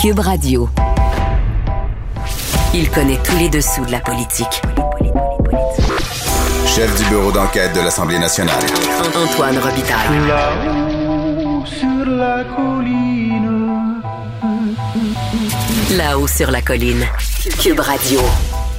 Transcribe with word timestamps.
Cube 0.00 0.20
Radio. 0.20 0.66
Il 2.72 2.88
connaît 2.90 3.18
tous 3.22 3.36
les 3.36 3.50
dessous 3.50 3.84
de 3.84 3.92
la 3.92 4.00
politique. 4.00 4.62
Chef 6.64 6.96
du 6.96 7.04
bureau 7.10 7.30
d'enquête 7.30 7.74
de 7.74 7.80
l'Assemblée 7.80 8.18
nationale. 8.18 8.62
Antoine 9.14 9.58
Robitaille. 9.58 10.26
Là-haut 10.26 11.66
sur 11.66 12.06
la 12.06 12.44
colline. 12.44 14.00
Là-haut 15.98 16.26
sur 16.26 16.50
la 16.50 16.62
colline. 16.62 17.04
Cube 17.60 17.80
Radio. 17.80 18.20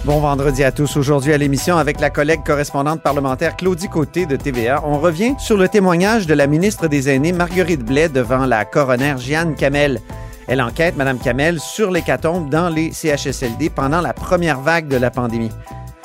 Bon 0.03 0.21
vendredi 0.21 0.63
à 0.63 0.71
tous. 0.71 0.97
Aujourd'hui 0.97 1.33
à 1.33 1.37
l'émission 1.37 1.77
avec 1.77 1.99
la 1.99 2.09
collègue 2.09 2.41
correspondante 2.43 3.03
parlementaire 3.03 3.55
Claudie 3.55 3.89
Côté 3.89 4.25
de 4.25 4.37
TVA, 4.37 4.81
on 4.83 4.97
revient 4.97 5.35
sur 5.37 5.57
le 5.57 5.69
témoignage 5.69 6.25
de 6.25 6.33
la 6.33 6.47
ministre 6.47 6.87
des 6.87 7.09
Aînés 7.09 7.31
Marguerite 7.31 7.85
Blais 7.85 8.09
devant 8.09 8.47
la 8.47 8.65
coroner 8.65 9.13
Jeanne 9.19 9.53
Camel. 9.53 10.01
Elle 10.47 10.61
enquête, 10.61 10.95
Madame 10.97 11.19
Camel, 11.19 11.59
sur 11.59 11.91
l'hécatombe 11.91 12.49
dans 12.49 12.69
les 12.69 12.91
CHSLD 12.91 13.69
pendant 13.69 14.01
la 14.01 14.13
première 14.13 14.59
vague 14.59 14.87
de 14.87 14.97
la 14.97 15.11
pandémie. 15.11 15.51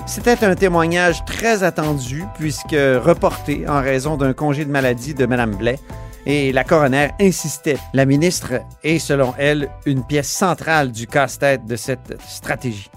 C'était 0.06 0.44
un 0.44 0.54
témoignage 0.54 1.24
très 1.24 1.64
attendu 1.64 2.24
puisque 2.38 2.76
reporté 2.76 3.68
en 3.68 3.80
raison 3.80 4.16
d'un 4.16 4.32
congé 4.32 4.64
de 4.64 4.70
maladie 4.70 5.14
de 5.14 5.26
Madame 5.26 5.56
Blais. 5.56 5.80
Et 6.26 6.52
la 6.52 6.64
coroner 6.64 7.10
insistait. 7.20 7.78
La 7.92 8.04
ministre 8.04 8.54
est, 8.82 8.98
selon 8.98 9.34
elle, 9.38 9.68
une 9.84 10.04
pièce 10.04 10.28
centrale 10.28 10.90
du 10.92 11.06
casse-tête 11.06 11.66
de 11.66 11.76
cette 11.76 12.20
stratégie. 12.26 12.90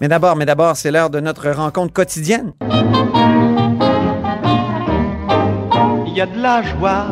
Mais 0.00 0.08
d'abord, 0.08 0.36
mais 0.36 0.46
d'abord, 0.46 0.76
c'est 0.76 0.90
l'heure 0.90 1.10
de 1.10 1.20
notre 1.20 1.50
rencontre 1.50 1.92
quotidienne. 1.92 2.52
Il 6.06 6.12
y 6.14 6.20
a 6.20 6.26
de 6.26 6.40
la 6.40 6.62
joie. 6.62 7.06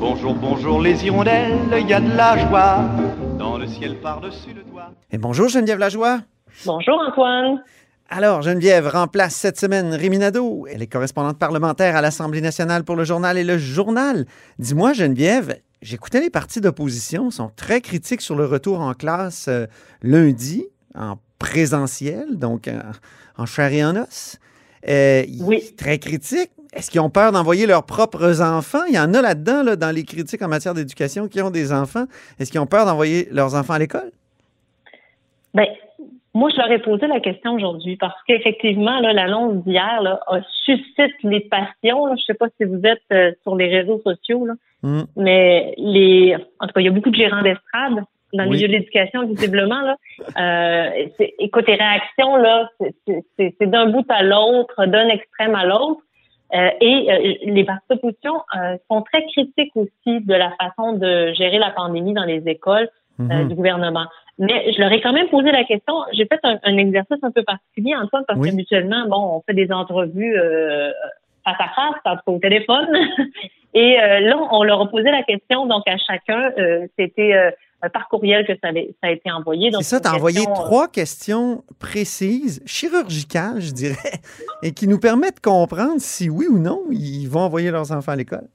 Bonjour, 0.00 0.34
bonjour 0.34 0.80
les 0.80 1.04
hirondelles. 1.04 1.58
Il 1.78 1.88
y 1.88 1.94
a 1.94 2.00
de 2.00 2.16
la 2.16 2.38
joie. 2.48 2.84
Dans 3.42 3.58
le 3.58 3.66
ciel 3.66 3.98
par-dessus 4.00 4.54
le 4.54 4.62
toit. 4.62 4.92
Et 5.10 5.18
bonjour 5.18 5.48
Geneviève 5.48 5.80
Lajoie. 5.80 6.20
Bonjour 6.64 6.94
Antoine. 7.04 7.60
Alors, 8.08 8.40
Geneviève 8.40 8.86
remplace 8.86 9.34
cette 9.34 9.58
semaine 9.58 9.92
Rémi 9.94 10.18
Nadeau. 10.18 10.68
Elle 10.70 10.80
est 10.80 10.86
correspondante 10.86 11.40
parlementaire 11.40 11.96
à 11.96 12.00
l'Assemblée 12.02 12.40
nationale 12.40 12.84
pour 12.84 12.94
le 12.94 13.02
journal 13.02 13.36
et 13.36 13.42
le 13.42 13.58
journal. 13.58 14.26
Dis-moi, 14.60 14.92
Geneviève, 14.92 15.58
j'écoutais 15.82 16.20
les 16.20 16.30
partis 16.30 16.60
d'opposition, 16.60 17.32
sont 17.32 17.50
très 17.56 17.80
critiques 17.80 18.20
sur 18.20 18.36
le 18.36 18.46
retour 18.46 18.80
en 18.80 18.94
classe 18.94 19.48
euh, 19.48 19.66
lundi, 20.02 20.64
en 20.94 21.16
présentiel, 21.40 22.38
donc 22.38 22.68
en, 22.68 23.42
en 23.42 23.44
chair 23.46 23.72
et 23.72 23.84
en 23.84 23.96
os. 23.96 24.38
Euh, 24.88 25.24
Oui. 25.40 25.74
Très 25.76 25.98
critiques. 25.98 26.52
Est-ce 26.72 26.90
qu'ils 26.90 27.00
ont 27.00 27.10
peur 27.10 27.32
d'envoyer 27.32 27.66
leurs 27.66 27.84
propres 27.84 28.40
enfants? 28.40 28.84
Il 28.88 28.94
y 28.94 28.98
en 28.98 29.12
a 29.14 29.20
là-dedans, 29.20 29.62
là, 29.62 29.76
dans 29.76 29.94
les 29.94 30.04
critiques 30.04 30.40
en 30.42 30.48
matière 30.48 30.72
d'éducation, 30.74 31.28
qui 31.28 31.42
ont 31.42 31.50
des 31.50 31.72
enfants. 31.72 32.04
Est-ce 32.40 32.50
qu'ils 32.50 32.60
ont 32.60 32.66
peur 32.66 32.86
d'envoyer 32.86 33.28
leurs 33.30 33.54
enfants 33.54 33.74
à 33.74 33.78
l'école? 33.78 34.10
Ben, 35.54 35.66
moi, 36.34 36.48
je 36.50 36.56
leur 36.56 36.70
ai 36.72 36.78
posé 36.78 37.06
la 37.06 37.20
question 37.20 37.52
aujourd'hui 37.52 37.96
parce 37.96 38.16
qu'effectivement, 38.26 39.00
l'annonce 39.00 39.62
d'hier 39.64 40.18
suscite 40.64 41.12
les 41.24 41.40
passions. 41.40 42.06
là. 42.06 42.14
Je 42.16 42.24
sais 42.24 42.34
pas 42.34 42.46
si 42.58 42.64
vous 42.64 42.80
êtes 42.84 43.02
euh, 43.12 43.32
sur 43.42 43.54
les 43.54 43.68
réseaux 43.68 44.00
sociaux, 44.04 44.46
là, 44.46 44.54
Hmm. 44.84 45.02
mais 45.14 45.74
les, 45.78 46.34
en 46.58 46.66
tout 46.66 46.72
cas, 46.72 46.80
il 46.80 46.86
y 46.86 46.88
a 46.88 46.90
beaucoup 46.90 47.10
de 47.10 47.14
gérants 47.14 47.42
d'estrade 47.42 48.02
dans 48.32 48.42
le 48.42 48.48
Oui. 48.48 48.56
milieu 48.56 48.66
de 48.66 48.72
l'éducation, 48.72 49.24
visiblement. 49.28 49.80
Là. 49.80 49.96
Euh, 50.40 51.06
écoute, 51.38 51.68
les 51.68 51.76
réactions, 51.76 52.34
là, 52.34 52.68
c'est 53.38 53.54
d'un 53.66 53.90
bout 53.90 54.04
à 54.08 54.24
l'autre, 54.24 54.86
d'un 54.86 55.06
extrême 55.08 55.54
à 55.54 55.66
l'autre. 55.66 56.00
Euh, 56.54 56.68
et 56.80 57.10
euh, 57.10 57.34
les 57.44 57.64
partis 57.64 57.86
d'opposition 57.88 58.42
euh, 58.56 58.76
sont 58.90 59.02
très 59.02 59.24
critiques 59.26 59.72
aussi 59.74 60.20
de 60.20 60.34
la 60.34 60.50
façon 60.60 60.92
de 60.92 61.32
gérer 61.32 61.58
la 61.58 61.70
pandémie 61.70 62.12
dans 62.12 62.24
les 62.24 62.42
écoles 62.46 62.88
euh, 63.20 63.24
Mhm. 63.24 63.48
du 63.48 63.54
gouvernement. 63.54 64.04
Mais 64.38 64.72
je 64.72 64.80
leur 64.80 64.90
ai 64.92 65.00
quand 65.00 65.12
même 65.12 65.28
posé 65.28 65.50
la 65.52 65.64
question. 65.64 65.94
J'ai 66.12 66.26
fait 66.26 66.40
un, 66.42 66.58
un 66.62 66.76
exercice 66.78 67.18
un 67.22 67.30
peu 67.30 67.42
particulier, 67.42 67.94
Antoine, 67.94 68.24
parce 68.26 68.38
Oui. 68.38 68.48
que 68.48 68.54
habituellement, 68.54 69.06
bon, 69.06 69.36
on 69.36 69.42
fait 69.42 69.54
des 69.54 69.70
entrevues 69.72 70.36
euh, 70.38 70.90
face 71.44 71.60
à 71.60 71.68
face, 71.74 72.00
en 72.04 72.16
tout 72.16 72.22
cas 72.26 72.32
au 72.32 72.38
téléphone. 72.38 72.88
Et 73.74 73.98
euh, 74.00 74.20
là, 74.20 74.36
on 74.50 74.62
leur 74.64 74.80
a 74.82 74.86
posé 74.88 75.10
la 75.10 75.22
question, 75.22 75.66
donc 75.66 75.82
à 75.86 75.96
chacun, 75.96 76.50
euh, 76.58 76.86
c'était 76.98 77.34
euh, 77.34 77.50
par 77.90 78.08
courriel 78.08 78.46
que 78.46 78.52
ça, 78.62 78.68
avait- 78.68 78.94
ça 79.02 79.08
a 79.08 79.10
été 79.12 79.30
envoyé. 79.30 79.70
C'est 79.72 79.82
ça, 79.82 80.00
tu 80.00 80.08
as 80.08 80.14
envoyé 80.14 80.40
euh, 80.40 80.52
trois 80.54 80.88
questions 80.88 81.64
précises, 81.80 82.62
chirurgicales, 82.66 83.60
je 83.60 83.72
dirais, 83.72 83.96
et 84.62 84.72
qui 84.72 84.86
nous 84.88 84.98
permettent 85.00 85.36
de 85.36 85.40
comprendre 85.50 85.98
si 85.98 86.28
oui 86.30 86.46
ou 86.48 86.58
non 86.58 86.82
ils 86.90 87.26
vont 87.26 87.40
envoyer 87.40 87.70
leurs 87.70 87.90
enfants 87.92 88.12
à 88.12 88.16
l'école. 88.16 88.46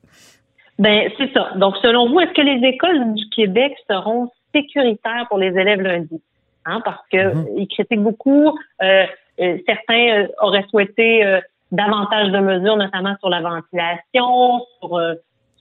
Ben, 0.79 1.09
c'est 1.17 1.31
ça. 1.33 1.49
Donc, 1.55 1.75
selon 1.81 2.09
vous, 2.09 2.19
est-ce 2.19 2.33
que 2.33 2.41
les 2.41 2.67
écoles 2.67 3.13
du 3.15 3.27
Québec 3.29 3.73
seront 3.89 4.29
sécuritaires 4.53 5.25
pour 5.27 5.39
les 5.39 5.47
élèves 5.47 5.81
lundi? 5.81 6.21
Hein, 6.65 6.81
parce 6.85 7.01
que 7.11 7.33
Mhm. 7.33 7.47
ils 7.57 7.67
critiquent 7.67 8.03
beaucoup. 8.03 8.57
Euh, 8.83 9.05
euh, 9.39 9.57
certains 9.65 10.23
euh, 10.23 10.27
auraient 10.41 10.65
souhaité 10.69 11.39
davantage 11.71 12.31
de 12.31 12.37
mesures, 12.39 12.77
notamment 12.77 13.15
sur 13.19 13.29
la 13.29 13.41
ventilation, 13.41 14.61
sur 14.79 14.97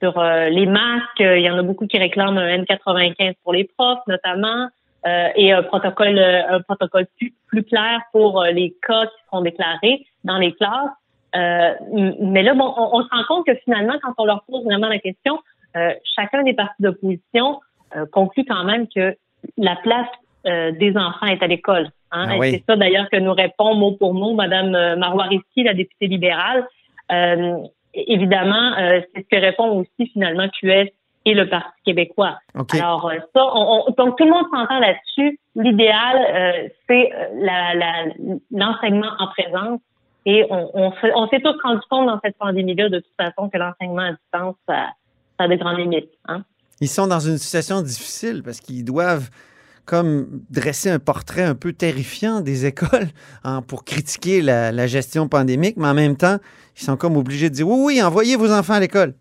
sur 0.01 0.19
euh, 0.19 0.49
les 0.49 0.67
masques. 0.67 1.21
Il 1.21 1.41
y 1.41 1.51
en 1.51 1.59
a 1.59 1.63
beaucoup 1.63 1.87
qui 1.87 1.99
réclament 1.99 2.39
un 2.39 2.59
N95 2.59 3.35
pour 3.43 3.53
les 3.53 3.65
profs, 3.65 4.07
notamment, 4.07 4.69
euh, 5.07 5.29
et 5.37 5.53
un 5.53 5.63
protocole 5.63 6.19
euh, 6.19 6.57
un 6.57 6.61
protocole 6.61 7.07
plus, 7.19 7.33
plus 7.47 7.63
clair 7.63 8.01
pour 8.13 8.43
euh, 8.43 8.51
les 8.51 8.75
cas 8.87 9.07
qui 9.07 9.25
seront 9.27 9.43
déclarés 9.43 10.07
dans 10.25 10.39
les 10.39 10.53
classes. 10.53 10.91
Euh, 11.35 11.75
mais 12.21 12.43
là, 12.43 12.55
bon, 12.55 12.73
on, 12.77 12.99
on 12.99 13.03
se 13.03 13.09
rend 13.11 13.25
compte 13.29 13.47
que 13.47 13.55
finalement, 13.65 13.95
quand 14.03 14.15
on 14.19 14.25
leur 14.25 14.43
pose 14.45 14.65
vraiment 14.65 14.89
la 14.89 14.99
question, 14.99 15.39
euh, 15.77 15.93
chacun 16.17 16.43
des 16.43 16.55
partis 16.55 16.83
d'opposition 16.83 17.61
euh, 17.97 18.07
conclut 18.11 18.45
quand 18.45 18.65
même 18.65 18.87
que 18.89 19.15
la 19.59 19.77
place 19.77 20.09
euh, 20.47 20.73
des 20.73 20.97
enfants 20.97 21.27
est 21.27 21.43
à 21.43 21.47
l'école. 21.47 21.91
Hein? 22.13 22.27
Ah 22.31 22.39
oui. 22.39 22.53
C'est 22.53 22.65
ça 22.67 22.77
d'ailleurs 22.77 23.09
que 23.11 23.17
nous 23.17 23.33
répond 23.33 23.75
mot 23.75 23.93
pour 23.93 24.15
mot 24.15 24.35
Madame 24.35 24.75
euh, 24.75 24.97
Marois 24.97 25.25
Risky, 25.25 25.65
la 25.65 25.75
députée 25.75 26.07
libérale. 26.07 26.67
Euh, 27.13 27.59
évidemment, 28.07 28.73
euh, 28.79 29.01
c'est 29.15 29.23
ce 29.23 29.29
que 29.37 29.41
répond 29.41 29.69
aussi 29.81 30.11
finalement 30.13 30.49
QS 30.49 30.89
et 31.25 31.35
le 31.35 31.49
Parti 31.49 31.71
québécois. 31.85 32.39
Alors 32.81 33.09
euh, 33.09 33.15
ça, 33.35 33.43
on, 33.55 33.85
on- 33.89 33.95
donc 33.97 34.17
tout 34.17 34.25
le 34.25 34.31
monde 34.31 34.47
s'entend 34.53 34.79
là-dessus. 34.79 35.39
L'idéal, 35.57 36.17
euh, 36.19 36.69
c'est 36.89 37.11
la- 37.41 37.75
la- 37.75 38.13
l'enseignement 38.53 39.11
en 39.19 39.27
présence. 39.29 39.81
Et 40.29 40.45
on, 40.51 40.71
on 40.75 41.29
s'est 41.29 41.41
tous 41.41 41.55
rendu 41.63 41.81
compte 41.89 42.07
dans 42.07 42.19
cette 42.23 42.37
pandémie-là, 42.37 42.89
de 42.89 42.99
toute 42.99 43.15
façon, 43.17 43.49
que 43.49 43.59
l'enseignement 43.59 44.03
à 44.03 44.11
distance, 44.13 44.57
ça, 44.69 44.89
ça 45.39 45.45
a 45.45 45.49
des 45.49 45.57
grandes 45.57 45.79
limites. 45.79 46.11
Hein? 46.27 46.43
Ils 46.81 46.89
sont 46.89 47.07
dans 47.07 47.21
une 47.21 47.39
situation 47.39 47.81
difficile 47.81 48.43
parce 48.45 48.61
qu'ils 48.61 48.85
doivent 48.85 49.31
comme 49.87 50.27
dresser 50.51 50.91
un 50.91 50.99
portrait 50.99 51.45
un 51.45 51.55
peu 51.55 51.73
terrifiant 51.73 52.41
des 52.41 52.67
écoles 52.67 53.09
hein, 53.45 53.63
pour 53.67 53.85
critiquer 53.85 54.43
la, 54.43 54.73
la 54.73 54.87
gestion 54.87 55.29
pandémique, 55.29 55.77
mais 55.77 55.89
en 55.89 55.95
même 55.95 56.17
temps, 56.17 56.37
ils 56.77 56.83
sont 56.83 56.97
comme 56.97 57.17
obligés 57.17 57.49
de 57.49 57.55
dire 57.55 57.69
oui, 57.69 57.79
oui, 57.85 58.03
envoyez 58.03 58.37
vos 58.37 58.53
enfants 58.53 58.75
à 58.75 58.81
l'école. 58.81 59.15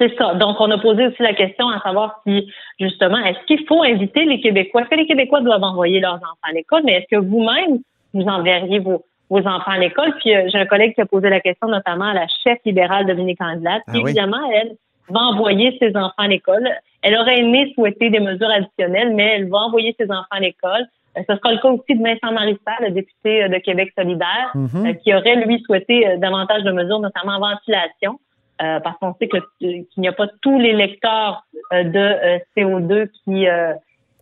C'est 0.00 0.16
ça. 0.16 0.34
Donc, 0.34 0.56
on 0.60 0.70
a 0.70 0.78
posé 0.78 1.08
aussi 1.08 1.22
la 1.22 1.34
question 1.34 1.68
à 1.68 1.78
savoir 1.80 2.22
si, 2.26 2.50
justement, 2.80 3.18
est-ce 3.18 3.44
qu'il 3.46 3.66
faut 3.66 3.82
inviter 3.82 4.24
les 4.24 4.40
Québécois? 4.40 4.80
Est-ce 4.80 4.90
que 4.90 4.94
les 4.94 5.06
Québécois 5.06 5.42
doivent 5.42 5.62
envoyer 5.62 6.00
leurs 6.00 6.14
enfants 6.14 6.48
à 6.48 6.52
l'école? 6.52 6.82
Mais 6.84 6.94
est-ce 6.94 7.16
que 7.16 7.22
vous-même, 7.22 7.80
vous 8.14 8.22
enverriez 8.22 8.78
vos, 8.78 9.04
vos 9.28 9.40
enfants 9.40 9.72
à 9.72 9.78
l'école? 9.78 10.14
Puis, 10.20 10.34
euh, 10.34 10.48
j'ai 10.50 10.58
un 10.58 10.64
collègue 10.64 10.94
qui 10.94 11.02
a 11.02 11.06
posé 11.06 11.28
la 11.28 11.40
question 11.40 11.68
notamment 11.68 12.06
à 12.06 12.14
la 12.14 12.26
chef 12.42 12.58
libérale 12.64 13.06
Dominique 13.06 13.42
Andelade. 13.42 13.82
Ah 13.86 13.92
Puis, 13.92 14.02
oui? 14.02 14.10
évidemment, 14.10 14.50
elle 14.54 14.74
va 15.10 15.20
envoyer 15.20 15.76
ses 15.78 15.94
enfants 15.94 16.14
à 16.16 16.28
l'école. 16.28 16.66
Elle 17.02 17.16
aurait 17.16 17.38
aimé 17.40 17.72
souhaiter 17.74 18.10
des 18.10 18.20
mesures 18.20 18.50
additionnelles, 18.50 19.14
mais 19.14 19.36
elle 19.36 19.48
va 19.48 19.58
envoyer 19.58 19.94
ses 19.98 20.06
enfants 20.10 20.24
à 20.30 20.40
l'école. 20.40 20.86
Euh, 21.18 21.22
Ce 21.28 21.34
sera 21.36 21.52
le 21.52 21.58
cas 21.58 21.68
aussi 21.70 21.98
de 21.98 22.02
Vincent 22.02 22.32
Marissal, 22.32 22.74
le 22.82 22.90
député 22.90 23.44
euh, 23.44 23.48
de 23.48 23.58
Québec 23.58 23.90
solidaire, 23.98 24.50
Mhm. 24.54 24.86
euh, 24.86 24.92
qui 24.94 25.14
aurait, 25.14 25.36
lui, 25.44 25.60
souhaité 25.66 26.16
davantage 26.18 26.62
de 26.62 26.70
mesures, 26.72 27.00
notamment 27.00 27.32
en 27.32 27.40
ventilation. 27.40 28.20
Euh, 28.62 28.78
parce 28.80 28.98
qu'on 28.98 29.14
sait 29.18 29.26
qu'il 29.28 29.86
n'y 29.96 30.08
a 30.08 30.12
pas 30.12 30.26
tous 30.42 30.58
les 30.58 30.74
lecteurs 30.74 31.44
euh, 31.72 31.82
de 31.82 31.98
euh, 31.98 32.38
CO2 32.54 33.08
qui, 33.24 33.46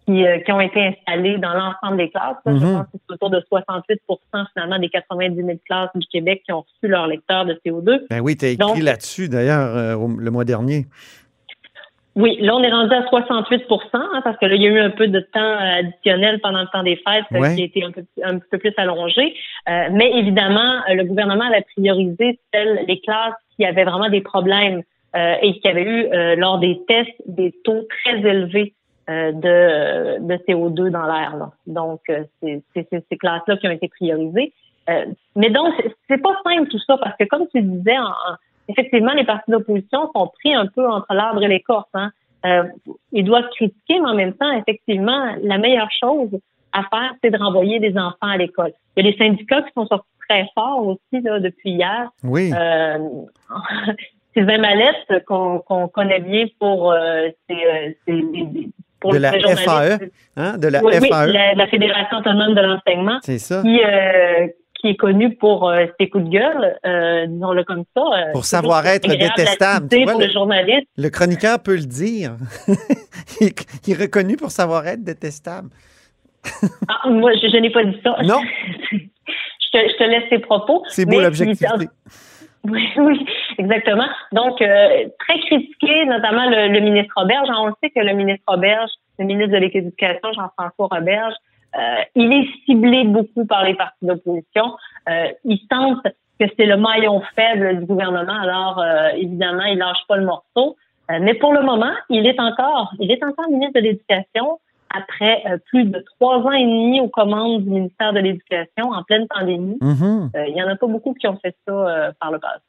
qui, 0.06 0.24
qui 0.44 0.52
ont 0.52 0.60
été 0.60 0.80
installés 0.86 1.38
dans 1.38 1.52
l'ensemble 1.54 1.96
des 1.98 2.08
classes. 2.10 2.36
là. 2.46 2.52
Je 2.56 2.64
Mhm. 2.64 2.72
pense 2.76 2.86
que 2.86 2.98
c'est 3.06 3.14
autour 3.14 3.30
de 3.30 3.40
68 3.48 4.00
finalement 4.54 4.78
des 4.78 4.88
90 4.88 5.34
000 5.44 5.58
classes 5.66 5.90
du 5.96 6.06
Québec 6.06 6.42
qui 6.46 6.52
ont 6.52 6.60
reçu 6.60 6.86
leur 6.88 7.08
lecteur 7.08 7.44
de 7.46 7.60
CO2. 7.66 8.06
Ben 8.08 8.20
oui, 8.20 8.36
tu 8.36 8.44
as 8.44 8.50
écrit 8.50 8.80
là-dessus 8.80 9.28
d'ailleurs 9.28 9.98
le 9.98 10.30
mois 10.30 10.44
dernier. 10.44 10.86
Oui, 12.20 12.36
là, 12.40 12.56
on 12.56 12.62
est 12.64 12.70
rendu 12.70 12.92
à 12.94 13.02
68% 13.02 13.78
hein, 13.94 14.20
parce 14.24 14.36
que 14.38 14.46
là, 14.46 14.56
il 14.56 14.62
y 14.62 14.66
a 14.66 14.70
eu 14.70 14.80
un 14.80 14.90
peu 14.90 15.06
de 15.06 15.20
temps 15.20 15.38
euh, 15.40 15.78
additionnel 15.78 16.40
pendant 16.40 16.60
le 16.62 16.66
temps 16.72 16.82
des 16.82 16.96
fêtes 16.96 17.24
Ouais. 17.30 17.54
qui 17.54 17.62
a 17.62 17.64
été 17.66 17.84
un, 17.84 17.92
peu, 17.92 18.02
un 18.24 18.38
petit 18.38 18.48
peu 18.50 18.58
plus 18.58 18.74
allongé. 18.76 19.34
Euh, 19.68 19.88
mais 19.92 20.10
évidemment, 20.16 20.80
euh, 20.90 20.94
le 20.94 21.04
gouvernement 21.04 21.44
a 21.44 21.60
priorisé 21.76 22.40
celles, 22.52 22.84
les 22.88 23.00
classes 23.00 23.34
qui 23.56 23.64
avaient 23.64 23.84
vraiment 23.84 24.08
des 24.10 24.20
problèmes 24.20 24.82
euh, 25.16 25.34
et 25.42 25.60
qui 25.60 25.68
avaient 25.68 25.84
eu, 25.84 26.06
euh, 26.12 26.34
lors 26.36 26.58
des 26.58 26.80
tests, 26.88 27.14
des 27.26 27.54
taux 27.64 27.86
très 28.02 28.18
élevés 28.18 28.74
euh, 29.08 29.30
de, 29.32 30.20
de 30.26 30.34
CO2 30.46 30.90
dans 30.90 31.06
l'air. 31.06 31.34
Donc, 31.66 32.00
euh, 32.10 32.24
c'est 32.42 32.88
ces 32.90 33.16
classes-là 33.16 33.56
qui 33.58 33.68
ont 33.68 33.70
été 33.70 33.88
priorisées. 33.88 34.52
Euh, 34.90 35.04
mais 35.36 35.50
donc, 35.50 35.72
c'est- 35.78 35.94
c'est 36.08 36.22
pas 36.22 36.36
simple 36.44 36.68
tout 36.68 36.78
ça, 36.80 36.96
parce 36.98 37.16
que 37.16 37.24
comme 37.24 37.46
tu 37.54 37.62
disais, 37.62 37.96
en- 37.98 38.02
en- 38.04 38.36
effectivement, 38.68 39.12
les 39.14 39.24
partis 39.24 39.50
d'opposition 39.50 40.10
sont 40.14 40.26
pris 40.38 40.54
un 40.54 40.66
peu 40.66 40.86
entre 40.88 41.12
l'arbre 41.14 41.42
et 41.42 41.48
l'écorce. 41.48 41.88
Hein. 41.94 42.10
euh, 42.46 42.62
ils 43.12 43.24
doivent 43.24 43.48
critiquer, 43.56 44.00
mais 44.00 44.08
en 44.10 44.14
même 44.14 44.34
temps, 44.34 44.52
effectivement, 44.52 45.34
la 45.42 45.58
meilleure 45.58 45.90
chose 46.00 46.30
à 46.72 46.82
faire, 46.90 47.14
c'est 47.22 47.30
de 47.30 47.38
renvoyer 47.38 47.80
des 47.80 47.96
enfants 47.98 48.16
à 48.28 48.36
l'école. 48.36 48.72
Il 48.96 49.04
y 49.04 49.08
a 49.08 49.10
des 49.12 49.16
syndicats 49.18 49.62
qui 49.62 49.72
sont 49.74 49.86
sortis 49.86 50.06
très 50.28 50.46
forts 50.54 50.86
aussi 50.86 51.22
là, 51.22 51.40
depuis 51.40 51.70
hier. 51.70 52.10
Oui. 52.22 52.52
Euh, 52.54 52.98
Sylvain 54.34 54.58
Mallette, 54.58 55.24
qu'on 55.26 55.88
connaît 55.88 56.20
bien 56.20 56.44
pour, 56.60 56.92
euh, 56.92 57.28
ses, 57.48 57.54
euh, 57.56 57.90
ses- 58.06 58.68
pour 59.00 59.10
De 59.12 59.16
le 59.16 59.22
la. 59.22 59.32
FAE, 59.32 59.98
hein, 60.36 60.58
de 60.58 60.68
la 60.68 60.82
Oui, 60.84 60.92
oui, 61.00 61.08
FAE. 61.08 61.26
la, 61.32 61.54
la 61.54 61.66
Fédération 61.68 62.18
autonome 62.18 62.54
de 62.54 62.60
l'enseignement, 62.60 63.18
C'est 63.22 63.38
ça. 63.38 63.62
qui, 63.62 63.80
euh, 63.82 64.46
qui 64.80 64.88
est 64.88 64.96
connue 64.96 65.34
pour 65.36 65.68
euh, 65.68 65.86
ses 65.98 66.08
coups 66.08 66.24
de 66.24 66.30
gueule, 66.30 66.78
euh, 66.86 67.26
disons-le 67.26 67.64
comme 67.64 67.84
ça. 67.96 68.00
euh, 68.02 68.32
Pour 68.32 68.44
savoir 68.44 68.86
être 68.86 69.08
détestable, 69.08 69.88
tu 69.88 70.02
vois, 70.04 70.12
pour 70.12 70.20
le- 70.20 70.26
le 70.26 70.32
journaliste. 70.32 70.86
Le 70.96 71.08
chroniqueur 71.08 71.60
peut 71.62 71.74
le 71.76 71.84
dire. 71.86 72.36
il, 73.40 73.48
est- 73.48 73.86
il 73.88 73.92
est 73.94 74.00
reconnu 74.02 74.36
pour 74.36 74.50
savoir 74.50 74.86
être 74.86 75.02
détestable. 75.02 75.70
Ah, 76.88 77.08
moi, 77.10 77.32
je, 77.34 77.48
je 77.48 77.56
n'ai 77.56 77.70
pas 77.70 77.84
dit 77.84 77.98
ça. 78.04 78.16
Non? 78.24 78.40
je, 78.92 78.96
te, 79.72 79.78
je 79.88 79.96
te 79.98 80.04
laisse 80.04 80.28
tes 80.30 80.38
propos. 80.38 80.82
C'est 80.88 81.04
beau 81.06 81.20
l'objectivité. 81.20 81.88
Oui, 82.64 82.82
oui, 82.96 83.24
exactement. 83.56 84.08
Donc, 84.32 84.60
euh, 84.60 84.88
très 85.20 85.38
critiqué, 85.46 86.04
notamment 86.06 86.50
le, 86.50 86.66
le 86.72 86.80
ministre 86.80 87.14
Roberge. 87.16 87.48
On 87.56 87.66
le 87.66 87.72
sait 87.82 87.88
que 87.90 88.00
le 88.00 88.12
ministre 88.14 88.42
Roberge, 88.48 88.90
le 89.20 89.26
ministre 89.26 89.52
de 89.52 89.58
l'Éducation, 89.58 90.32
Jean-François 90.34 90.88
Roberge, 90.90 91.34
euh, 91.76 92.02
il 92.14 92.32
est 92.32 92.48
ciblé 92.64 93.04
beaucoup 93.04 93.44
par 93.46 93.64
les 93.64 93.74
partis 93.74 94.06
d'opposition. 94.06 94.76
Euh, 95.08 95.28
il 95.44 95.58
sente 95.70 96.02
que 96.40 96.46
c'est 96.56 96.66
le 96.66 96.76
maillon 96.76 97.22
faible 97.34 97.80
du 97.80 97.84
gouvernement. 97.84 98.40
Alors, 98.40 98.80
euh, 98.80 99.10
évidemment, 99.16 99.64
il 99.64 99.78
lâche 99.78 100.06
pas 100.08 100.16
le 100.16 100.24
morceau. 100.24 100.76
Euh, 101.10 101.18
mais 101.20 101.34
pour 101.34 101.52
le 101.52 101.62
moment, 101.62 101.92
il 102.10 102.26
est 102.26 102.38
encore, 102.38 102.92
il 102.98 103.10
est 103.10 103.22
encore 103.24 103.48
ministre 103.48 103.80
de 103.80 103.80
l'Éducation 103.80 104.58
après 104.94 105.42
euh, 105.46 105.58
plus 105.66 105.84
de 105.84 106.02
trois 106.18 106.38
ans 106.38 106.52
et 106.52 106.64
demi 106.64 107.00
aux 107.00 107.08
commandes 107.08 107.62
du 107.62 107.70
ministère 107.70 108.12
de 108.12 108.20
l'Éducation 108.20 108.90
en 108.90 109.02
pleine 109.02 109.26
pandémie. 109.28 109.78
Mhm. 109.80 110.30
Euh, 110.34 110.46
il 110.46 110.56
y 110.56 110.62
en 110.62 110.68
a 110.68 110.76
pas 110.76 110.86
beaucoup 110.86 111.14
qui 111.14 111.26
ont 111.26 111.38
fait 111.38 111.56
ça 111.66 111.72
euh, 111.72 112.12
par 112.20 112.30
le 112.30 112.38
passé. 112.38 112.62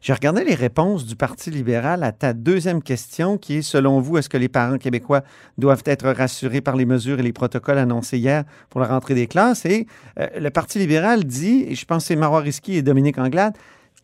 J'ai 0.00 0.12
regardé 0.12 0.44
les 0.44 0.54
réponses 0.54 1.06
du 1.06 1.16
Parti 1.16 1.50
libéral 1.50 2.04
à 2.04 2.12
ta 2.12 2.32
deuxième 2.32 2.82
question, 2.82 3.36
qui 3.36 3.56
est, 3.58 3.62
selon 3.62 4.00
vous, 4.00 4.18
est-ce 4.18 4.28
que 4.28 4.36
les 4.36 4.48
parents 4.48 4.78
québécois 4.78 5.22
doivent 5.56 5.82
être 5.86 6.08
rassurés 6.10 6.60
par 6.60 6.76
les 6.76 6.86
mesures 6.86 7.18
et 7.18 7.22
les 7.22 7.32
protocoles 7.32 7.78
annoncés 7.78 8.18
hier 8.18 8.44
pour 8.70 8.80
la 8.80 8.86
rentrée 8.86 9.14
des 9.14 9.26
classes? 9.26 9.64
Et 9.64 9.86
euh, 10.20 10.26
le 10.38 10.50
Parti 10.50 10.78
libéral 10.78 11.24
dit, 11.24 11.66
et 11.68 11.74
je 11.74 11.84
pense 11.84 12.04
que 12.04 12.08
c'est 12.08 12.16
Marois 12.16 12.40
Risky 12.40 12.76
et 12.76 12.82
Dominique 12.82 13.18
Anglade, 13.18 13.54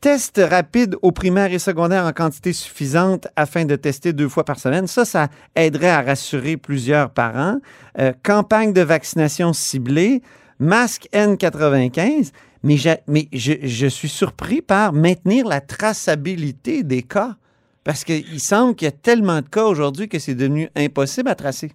test 0.00 0.40
rapide 0.50 0.96
aux 1.00 1.12
primaires 1.12 1.52
et 1.52 1.58
secondaires 1.58 2.04
en 2.04 2.12
quantité 2.12 2.52
suffisante 2.52 3.28
afin 3.36 3.64
de 3.64 3.76
tester 3.76 4.12
deux 4.12 4.28
fois 4.28 4.44
par 4.44 4.58
semaine. 4.58 4.86
Ça, 4.86 5.04
ça 5.04 5.28
aiderait 5.54 5.88
à 5.88 6.02
rassurer 6.02 6.56
plusieurs 6.56 7.10
parents. 7.10 7.58
Euh, 7.98 8.12
campagne 8.22 8.72
de 8.72 8.82
vaccination 8.82 9.52
ciblée, 9.52 10.22
masque 10.58 11.08
N95. 11.12 12.32
Mais, 12.64 12.76
je, 12.76 13.52
je, 13.62 13.86
suis 13.86 14.08
surpris 14.08 14.62
par 14.62 14.94
maintenir 14.94 15.46
la 15.46 15.60
traçabilité 15.60 16.82
des 16.82 17.02
cas. 17.02 17.32
Parce 17.84 18.02
qu'il 18.04 18.40
semble 18.40 18.74
qu'il 18.74 18.86
y 18.86 18.88
a 18.88 18.92
tellement 18.92 19.42
de 19.42 19.48
cas 19.48 19.64
aujourd'hui 19.64 20.08
que 20.08 20.18
c'est 20.18 20.34
devenu 20.34 20.70
impossible 20.74 21.28
à 21.28 21.34
tracer. 21.34 21.72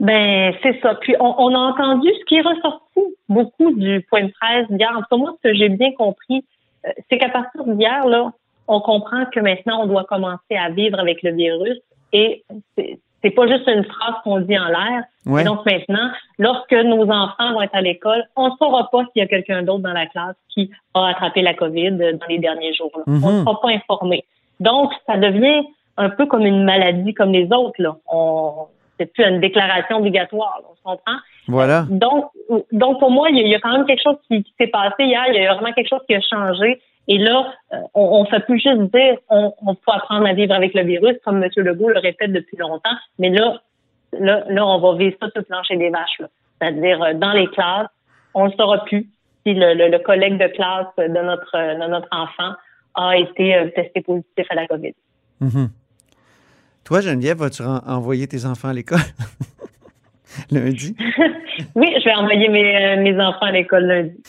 Ben, 0.00 0.52
c'est 0.64 0.80
ça. 0.80 0.96
Puis, 0.96 1.14
on, 1.20 1.54
a 1.54 1.58
entendu 1.58 2.08
ce 2.08 2.24
qui 2.24 2.34
est 2.34 2.42
ressorti 2.42 3.00
beaucoup 3.28 3.72
du 3.74 4.04
point 4.10 4.24
de 4.24 4.32
presse 4.40 4.66
d'hier. 4.68 4.90
En 4.96 5.02
tout 5.08 5.22
moi, 5.22 5.32
ce 5.36 5.48
que 5.48 5.54
j'ai 5.54 5.68
bien 5.68 5.92
compris, 5.92 6.44
euh, 6.84 6.90
c'est 7.08 7.18
qu'à 7.18 7.28
partir 7.28 7.64
d'hier, 7.64 8.04
là, 8.08 8.32
on 8.66 8.80
comprend 8.80 9.26
que 9.26 9.38
maintenant, 9.38 9.84
on 9.84 9.86
doit 9.86 10.04
commencer 10.04 10.56
à 10.58 10.70
vivre 10.70 10.98
avec 10.98 11.22
le 11.22 11.32
virus. 11.32 11.78
Et 12.12 12.44
c'est 13.22 13.30
pas 13.30 13.46
juste 13.46 13.68
une 13.68 13.84
phrase 13.84 14.14
qu'on 14.24 14.40
dit 14.40 14.58
en 14.58 14.66
l'air. 14.66 15.04
Ouais. 15.26 15.42
Et 15.42 15.44
donc 15.44 15.64
maintenant, 15.64 16.10
lorsque 16.38 16.72
nos 16.72 17.08
enfants 17.10 17.52
vont 17.52 17.62
être 17.62 17.74
à 17.74 17.80
l'école, 17.80 18.24
on 18.36 18.48
ne 18.48 18.56
saura 18.58 18.90
pas 18.90 19.04
s'il 19.12 19.20
y 19.22 19.24
a 19.24 19.28
quelqu'un 19.28 19.62
d'autre 19.62 19.82
dans 19.82 19.92
la 19.92 20.06
classe 20.06 20.36
qui 20.48 20.70
a 20.94 21.06
attrapé 21.06 21.42
la 21.42 21.54
COVID 21.54 21.92
dans 21.92 22.26
les 22.28 22.38
derniers 22.38 22.74
jours. 22.74 22.90
Mhm. 23.06 23.24
On 23.24 23.32
ne 23.32 23.44
sera 23.44 23.60
pas 23.60 23.68
informé. 23.68 24.24
Donc, 24.60 24.92
ça 25.06 25.16
devient 25.16 25.62
un 25.96 26.10
peu 26.10 26.26
comme 26.26 26.46
une 26.46 26.64
maladie 26.64 27.14
comme 27.14 27.32
les 27.32 27.46
autres. 27.52 27.80
Là. 27.80 27.96
On, 28.10 28.66
c'est 28.98 29.06
plus 29.12 29.24
une 29.24 29.40
déclaration 29.40 29.98
obligatoire. 29.98 30.60
là, 30.62 30.68
on 30.70 30.76
se 30.76 30.82
comprend? 30.82 31.18
Voilà. 31.48 31.86
Donc, 31.90 32.30
donc 32.72 32.98
pour 32.98 33.10
moi, 33.10 33.30
il 33.30 33.36
y, 33.36 33.40
a, 33.40 33.42
il 33.44 33.50
y 33.50 33.54
a 33.54 33.60
quand 33.60 33.72
même 33.72 33.86
quelque 33.86 34.02
chose 34.02 34.16
qui, 34.28 34.42
qui 34.42 34.54
s'est 34.58 34.68
passé 34.68 35.04
hier. 35.04 35.22
Il 35.28 35.34
y 35.34 35.46
a 35.46 35.54
vraiment 35.54 35.72
quelque 35.72 35.88
chose 35.88 36.02
qui 36.08 36.14
a 36.14 36.20
changé. 36.20 36.80
Et 37.08 37.18
là, 37.18 37.52
euh, 37.72 37.76
on 37.94 38.22
ne 38.22 38.28
fait 38.28 38.40
plus 38.40 38.60
juste 38.60 38.80
dire 38.94 39.16
on, 39.28 39.52
on 39.62 39.74
faut 39.74 39.92
apprendre 39.92 40.26
à 40.26 40.34
vivre 40.34 40.54
avec 40.54 40.74
le 40.74 40.82
virus, 40.82 41.16
comme 41.24 41.42
M. 41.42 41.50
Legault 41.56 41.88
le 41.88 41.98
répète 41.98 42.32
depuis 42.32 42.56
longtemps. 42.56 42.96
Mais 43.18 43.30
là, 43.30 43.60
là, 44.12 44.44
là, 44.48 44.66
on 44.66 44.78
va 44.78 44.96
vivre 44.96 45.16
ça 45.20 45.28
le 45.34 45.42
plancher 45.42 45.76
des 45.76 45.90
vaches. 45.90 46.22
C'est-à-dire 46.60 47.02
euh, 47.02 47.14
dans 47.14 47.32
les 47.32 47.48
classes, 47.48 47.88
on 48.34 48.46
ne 48.46 48.52
saura 48.52 48.84
plus 48.84 49.08
si 49.44 49.54
le, 49.54 49.74
le, 49.74 49.88
le 49.88 49.98
collègue 49.98 50.38
de 50.38 50.46
classe 50.48 50.86
de 50.96 51.08
notre, 51.08 51.56
euh, 51.56 51.74
de 51.74 51.90
notre 51.90 52.08
enfant 52.12 52.52
a 52.94 53.16
été 53.16 53.72
testé 53.74 54.02
positif 54.02 54.46
à 54.50 54.54
la 54.54 54.66
COVID. 54.66 54.94
Mhm. 55.40 55.70
Toi, 56.84 57.00
Geneviève, 57.00 57.38
vas-tu 57.38 57.62
envoyer 57.62 58.26
tes 58.28 58.44
enfants 58.44 58.68
à 58.68 58.72
l'école? 58.72 58.98
Lundi? 60.50 60.96
Oui, 61.74 61.94
je 61.98 62.04
vais 62.04 62.14
envoyer 62.14 62.48
mes, 62.48 62.96
mes 62.96 63.20
enfants 63.20 63.46
à 63.46 63.52
l'école 63.52 63.84
lundi. 63.84 64.22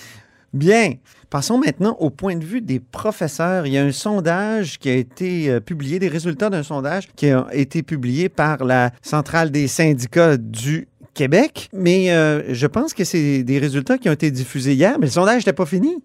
Bien. 0.54 0.92
Passons 1.32 1.58
maintenant 1.58 1.96
au 2.00 2.12
point 2.12 2.36
de 2.36 2.44
vue 2.44 2.62
des 2.62 2.80
professeurs. 2.80 3.66
Il 3.66 3.74
y 3.74 3.78
a 3.78 3.84
un 3.84 3.92
sondage 3.92 4.78
qui 4.78 4.90
a 4.90 4.94
été 4.94 5.50
euh, 5.50 5.60
publié, 5.60 5.98
des 5.98 6.08
résultats 6.08 6.50
d'un 6.52 6.62
sondage 6.62 7.08
qui 7.16 7.30
a 7.32 7.48
été 7.54 7.82
publié 7.82 8.30
par 8.30 8.64
la 8.64 8.92
Centrale 9.02 9.50
des 9.50 9.68
syndicats 9.68 10.38
du 10.38 10.88
Québec. 11.16 11.70
Mais 11.74 12.12
euh, 12.12 12.54
je 12.54 12.68
pense 12.68 12.94
que 12.94 13.04
c'est 13.04 13.44
des 13.44 13.58
résultats 13.58 13.98
qui 13.98 14.10
ont 14.10 14.14
été 14.14 14.30
diffusés 14.30 14.74
hier, 14.74 14.94
mais 15.00 15.08
le 15.08 15.12
sondage 15.12 15.38
n'était 15.38 15.54
pas 15.54 15.66
fini. 15.66 16.04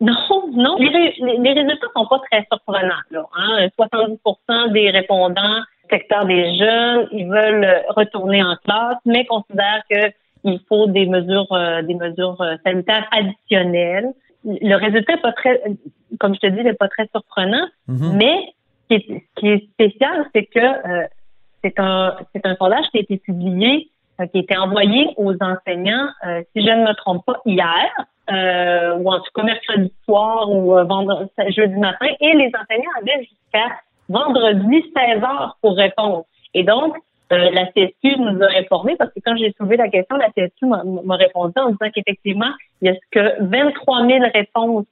Non, 0.00 0.12
non. 0.52 0.76
Les, 0.78 0.88
ré- 0.88 1.14
les- 1.20 1.52
résultats 1.52 1.86
sont 1.96 2.06
pas 2.06 2.20
très 2.30 2.46
surprenants. 2.52 3.00
Là, 3.10 3.24
hein. 3.36 3.68
70 3.76 4.18
des 4.74 4.90
répondants 4.90 5.60
secteur 5.90 6.24
des 6.24 6.56
jeunes, 6.58 7.06
ils 7.12 7.26
veulent 7.28 7.68
retourner 7.90 8.42
en 8.42 8.56
classe, 8.64 8.96
mais 9.04 9.26
considèrent 9.26 9.82
qu'il 10.44 10.60
faut 10.68 10.86
des 10.86 11.06
mesures, 11.06 11.50
euh, 11.52 11.82
des 11.82 11.94
mesures 11.94 12.40
euh, 12.40 12.56
sanitaires 12.64 13.06
additionnelles. 13.10 14.12
Le 14.44 14.74
résultat 14.76 15.14
n'est 15.14 15.20
pas 15.22 15.32
très, 15.32 15.60
comme 16.20 16.34
je 16.34 16.40
te 16.40 16.46
dis, 16.48 16.62
n'est 16.62 16.74
pas 16.74 16.88
très 16.88 17.06
surprenant, 17.08 17.66
Mhm. 17.88 18.16
mais 18.16 18.36
ce 18.90 18.96
qui 18.96 19.12
est, 19.12 19.24
ce 19.36 19.40
qui 19.40 19.48
est 19.48 19.66
spécial, 19.72 20.26
c'est 20.34 20.44
que 20.46 20.58
euh, 20.60 21.06
c'est 21.62 21.78
un, 21.78 22.16
c'est 22.34 22.44
un 22.46 22.54
sondage 22.56 22.84
qui 22.90 22.98
a 22.98 23.00
été 23.00 23.16
publié, 23.16 23.88
euh, 24.20 24.26
qui 24.26 24.38
a 24.38 24.40
été 24.42 24.56
envoyé 24.56 25.08
aux 25.16 25.32
enseignants, 25.40 26.08
euh, 26.26 26.42
si 26.54 26.64
je 26.66 26.70
ne 26.70 26.86
me 26.86 26.94
trompe 26.94 27.24
pas, 27.24 27.40
hier, 27.46 27.88
euh, 28.30 28.96
ou 28.98 29.10
en 29.10 29.18
tout 29.20 29.30
cas 29.34 29.42
mercredi 29.42 29.92
soir 30.04 30.50
ou 30.50 30.74
vendredi, 30.86 31.30
jeudi 31.56 31.76
matin, 31.78 32.06
et 32.20 32.32
les 32.34 32.50
enseignants 32.60 32.90
avaient 33.00 33.20
jusqu'à 33.24 33.66
vendredi 34.08 34.84
16 34.94 35.22
heures 35.22 35.56
pour 35.62 35.74
répondre. 35.76 36.24
Et 36.52 36.64
donc, 36.64 36.96
euh, 37.32 37.50
la 37.52 37.66
CSQ 37.72 38.16
nous 38.18 38.42
a 38.42 38.48
informé 38.60 38.96
parce 38.98 39.10
que 39.12 39.20
quand 39.24 39.36
j'ai 39.36 39.52
soulevé 39.56 39.76
la 39.76 39.88
question, 39.88 40.16
la 40.16 40.28
CSQ 40.30 40.66
m'a 40.66 40.82
m'a 41.04 41.16
répondu 41.16 41.54
en 41.56 41.70
disant 41.70 41.90
qu'effectivement, 41.94 42.50
il 42.82 42.88
y 42.88 42.90
a 42.90 42.94
que 43.10 43.42
23 43.44 44.06
000 44.06 44.18
réponses 44.34 44.86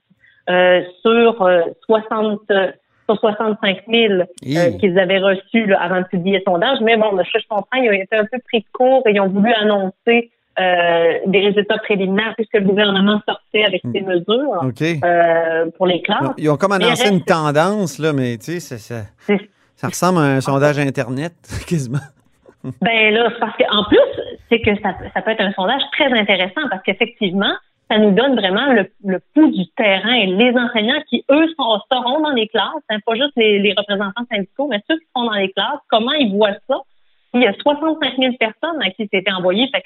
euh, 0.50 0.82
sur 1.02 1.42
euh, 1.42 1.62
60 1.86 2.40
euh, 2.50 2.72
sur 3.08 3.18
65 3.18 3.82
000 3.88 4.12
euh, 4.14 4.24
Hi. 4.44 4.78
qu'ils 4.78 4.98
avaient 4.98 5.18
reçus 5.18 5.66
là, 5.66 5.80
avant 5.82 6.00
de 6.00 6.06
publier 6.06 6.38
le 6.38 6.44
sondage. 6.50 6.78
Mais 6.82 6.96
bon, 6.96 7.10
je 7.22 7.38
je 7.38 7.46
comprends, 7.48 7.76
ils 7.82 7.88
ont 7.88 7.92
été 7.92 8.16
un 8.16 8.24
peu 8.24 8.38
pris 8.46 8.60
de 8.60 8.66
court 8.72 9.02
et 9.06 9.10
ils 9.12 9.20
ont 9.20 9.28
voulu 9.28 9.52
annoncer 9.52 10.30
euh, 10.60 11.12
des 11.26 11.40
résultats 11.40 11.78
préliminaires 11.78 12.34
puisque 12.36 12.54
le 12.54 12.60
gouvernement 12.64 13.20
sortait 13.28 13.64
avec 13.64 13.82
ses 13.92 14.00
mesures 14.02 14.62
OK. 14.62 14.82
euh, 15.04 15.70
pour 15.76 15.86
les 15.86 16.00
classes. 16.02 16.30
Ils 16.38 16.48
ont 16.50 16.56
comme 16.56 16.72
annoncé 16.72 17.02
reste- 17.04 17.12
une 17.12 17.22
tendance, 17.24 17.98
là, 17.98 18.12
mais 18.12 18.36
tu 18.38 18.58
sais, 18.58 18.60
ça, 18.60 18.78
ça, 18.78 19.34
ça 19.76 19.88
ressemble 19.88 20.18
à 20.18 20.22
un 20.22 20.40
sondage 20.40 20.78
Internet, 20.78 21.32
quasiment. 21.68 21.98
Ben 22.80 23.12
là, 23.14 23.28
c'est 23.32 23.40
parce 23.40 23.56
qu'en 23.56 23.84
plus, 23.84 23.98
c'est 24.48 24.60
que 24.60 24.74
ça, 24.80 24.94
ça 25.14 25.22
peut 25.22 25.30
être 25.32 25.40
un 25.40 25.52
sondage 25.52 25.82
très 25.92 26.12
intéressant 26.12 26.68
parce 26.70 26.82
qu'effectivement, 26.82 27.52
ça 27.90 27.98
nous 27.98 28.12
donne 28.12 28.36
vraiment 28.36 28.72
le, 28.72 28.90
le 29.04 29.20
pouls 29.34 29.50
du 29.50 29.66
terrain. 29.76 30.24
Les 30.26 30.54
enseignants 30.56 31.00
qui, 31.10 31.24
eux, 31.30 31.46
sont, 31.58 31.78
seront 31.90 32.20
dans 32.20 32.30
les 32.30 32.48
classes, 32.48 32.82
hein, 32.88 32.98
pas 33.04 33.14
juste 33.14 33.32
les, 33.36 33.58
les 33.58 33.74
représentants 33.76 34.24
syndicaux, 34.30 34.68
mais 34.70 34.80
ceux 34.88 34.98
qui 34.98 35.06
seront 35.14 35.26
dans 35.26 35.34
les 35.36 35.50
classes, 35.52 35.80
comment 35.88 36.12
ils 36.12 36.32
voient 36.32 36.56
ça? 36.68 36.78
Il 37.34 37.42
y 37.42 37.46
a 37.46 37.52
65 37.54 38.16
000 38.18 38.34
personnes 38.38 38.80
à 38.82 38.90
qui 38.90 39.08
c'était 39.12 39.32
envoyé. 39.32 39.68
Fait 39.68 39.82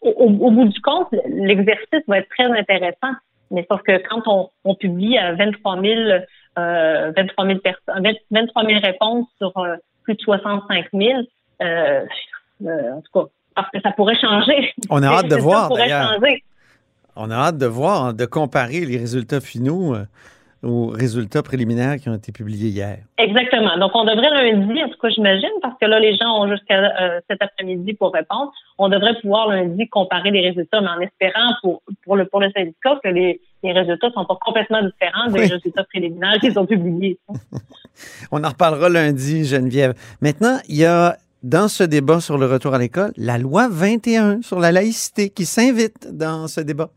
au, 0.00 0.10
au- 0.26 0.50
bout 0.50 0.64
du 0.66 0.80
compte, 0.80 1.08
l'exercice 1.26 2.02
va 2.08 2.18
être 2.18 2.28
très 2.30 2.50
intéressant. 2.50 3.12
Mais 3.50 3.66
sauf 3.70 3.82
que 3.82 3.98
quand 4.08 4.22
on, 4.26 4.48
on 4.64 4.74
publie 4.74 5.18
à 5.18 5.32
23 5.34 5.80
000, 5.80 5.94
euh, 6.58 7.12
23 7.16 7.46
000 7.46 7.58
personnes, 7.60 8.02
20 8.02 8.12
23 8.30 8.64
000 8.66 8.80
réponses 8.80 9.26
sur 9.38 9.56
euh, 9.58 9.76
plus 10.04 10.14
de 10.14 10.20
65 10.20 10.86
000, 10.92 11.20
euh, 11.62 12.04
euh, 12.64 12.92
en 12.94 13.00
tout 13.00 13.20
cas, 13.20 13.30
parce 13.54 13.70
que 13.70 13.80
ça 13.80 13.92
pourrait 13.92 14.18
changer. 14.20 14.72
On 14.88 15.02
a 15.02 15.08
hâte 15.08 15.28
de 15.28 15.36
voir. 15.40 15.70
On 17.16 17.30
a 17.30 17.34
hâte 17.34 17.58
de 17.58 17.66
voir, 17.66 18.14
de 18.14 18.24
comparer 18.24 18.80
les 18.80 18.96
résultats 18.96 19.40
finaux 19.40 19.94
euh, 19.94 20.04
aux 20.62 20.88
résultats 20.88 21.42
préliminaires 21.42 21.96
qui 21.96 22.08
ont 22.08 22.14
été 22.14 22.32
publiés 22.32 22.68
hier. 22.68 22.98
Exactement. 23.18 23.76
Donc, 23.78 23.92
on 23.94 24.04
devrait 24.04 24.30
lundi, 24.30 24.82
en 24.82 24.88
tout 24.88 24.98
cas, 25.00 25.08
j'imagine, 25.08 25.50
parce 25.62 25.74
que 25.80 25.86
là, 25.86 25.98
les 25.98 26.16
gens 26.16 26.42
ont 26.42 26.50
jusqu'à 26.50 26.78
euh, 26.78 27.20
cet 27.28 27.42
après-midi 27.42 27.94
pour 27.94 28.12
répondre. 28.12 28.52
On 28.78 28.88
devrait 28.88 29.18
pouvoir 29.20 29.48
lundi 29.48 29.88
comparer 29.88 30.30
les 30.30 30.48
résultats, 30.48 30.80
mais 30.80 30.88
en 30.88 31.00
espérant 31.00 31.54
pour, 31.62 31.82
pour, 32.04 32.16
le, 32.16 32.26
pour 32.26 32.40
le 32.40 32.50
syndicat 32.52 33.00
que 33.02 33.08
les, 33.08 33.40
les 33.62 33.72
résultats 33.72 34.10
sont 34.10 34.24
pas 34.24 34.38
complètement 34.40 34.82
différents 34.82 35.30
des 35.30 35.46
résultats 35.46 35.84
préliminaires 35.84 36.38
qui 36.40 36.52
sont 36.52 36.66
publiés. 36.66 37.18
on 38.30 38.44
en 38.44 38.48
reparlera 38.48 38.88
lundi, 38.88 39.44
Geneviève. 39.44 39.94
Maintenant, 40.20 40.58
il 40.68 40.76
y 40.76 40.84
a 40.84 41.16
dans 41.42 41.68
ce 41.68 41.84
débat 41.84 42.20
sur 42.20 42.38
le 42.38 42.46
retour 42.46 42.74
à 42.74 42.78
l'école, 42.78 43.12
la 43.16 43.38
loi 43.38 43.68
21 43.70 44.42
sur 44.42 44.60
la 44.60 44.72
laïcité 44.72 45.30
qui 45.30 45.44
s'invite 45.44 46.08
dans 46.16 46.48
ce 46.48 46.60
débat. 46.60 46.88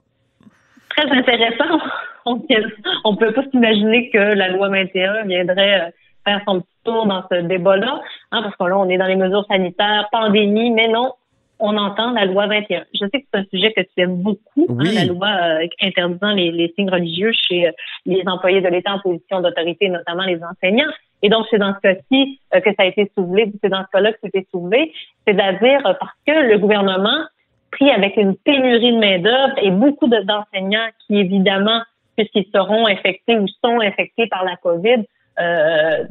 Très 0.90 1.10
intéressant. 1.10 1.80
On 2.26 2.36
ne 2.36 3.18
peut 3.18 3.34
pas 3.34 3.44
s'imaginer 3.52 4.10
que 4.10 4.18
la 4.18 4.50
loi 4.50 4.70
21 4.70 5.26
viendrait 5.26 5.82
euh, 5.82 5.92
faire 6.26 6.42
son 6.48 6.62
petit 6.62 6.78
tour 6.86 7.06
dans 7.06 7.24
ce 7.30 7.42
débat-là, 7.42 8.02
hein, 8.32 8.42
parce 8.42 8.56
que 8.56 8.64
là, 8.64 8.78
on 8.78 8.88
est 8.90 8.98
dans 8.98 9.08
les 9.08 9.18
mesures 9.18 9.46
sanitaires, 9.50 10.08
pandémie, 10.10 10.72
mais 10.72 10.88
non, 10.88 11.14
on 11.60 11.76
entend 11.78 12.12
la 12.12 12.26
loi 12.26 12.48
21. 12.48 12.84
Je 12.94 13.00
sais 13.00 13.22
que 13.22 13.28
c'est 13.34 13.40
un 13.40 13.46
sujet 13.54 13.74
que 13.74 13.82
tu 13.82 13.90
aimes 13.98 14.22
beaucoup, 14.22 14.68
hein, 14.70 14.84
la 14.94 15.06
loi 15.06 15.28
euh, 15.28 15.68
interdisant 15.82 16.32
les, 16.32 16.52
les, 16.52 16.74
signes 16.76 16.90
religieux 16.90 17.32
chez 17.34 17.68
euh, 17.68 17.72
les 18.06 18.24
employés 18.26 18.62
de 18.62 18.70
l'État 18.70 18.94
en 18.94 19.00
position 19.00 19.42
d'autorité, 19.42 19.90
notamment 19.90 20.24
les 20.24 20.40
enseignants. 20.44 20.92
Et 21.24 21.30
donc, 21.30 21.48
c'est 21.50 21.58
dans 21.58 21.74
ce 21.74 21.80
cas-ci 21.80 22.40
euh, 22.54 22.60
que 22.60 22.70
ça 22.72 22.84
a 22.84 22.86
été 22.86 23.12
soulevé, 23.16 23.52
c'est 23.64 23.70
dans 23.70 23.84
ce 23.84 23.90
cas-là 23.92 24.12
que 24.12 24.20
c'était 24.24 24.46
soulevé, 24.52 24.94
c'est-à-dire 25.26 25.82
parce 25.82 26.14
que 26.28 26.48
le 26.52 26.58
gouvernement, 26.60 27.24
pris 27.72 27.90
avec 27.90 28.18
une 28.18 28.36
pénurie 28.36 28.94
de 28.94 29.00
main-d'œuvre 29.00 29.56
et 29.62 29.72
beaucoup 29.72 30.08
d'enseignants 30.08 30.90
qui, 31.08 31.18
évidemment, 31.18 31.82
puisqu'ils 32.16 32.48
seront 32.54 32.86
infectés 32.88 33.38
ou 33.38 33.48
sont 33.64 33.80
infectés 33.80 34.28
par 34.28 34.44
la 34.44 34.56
COVID, 34.58 35.04
euh, 35.40 36.04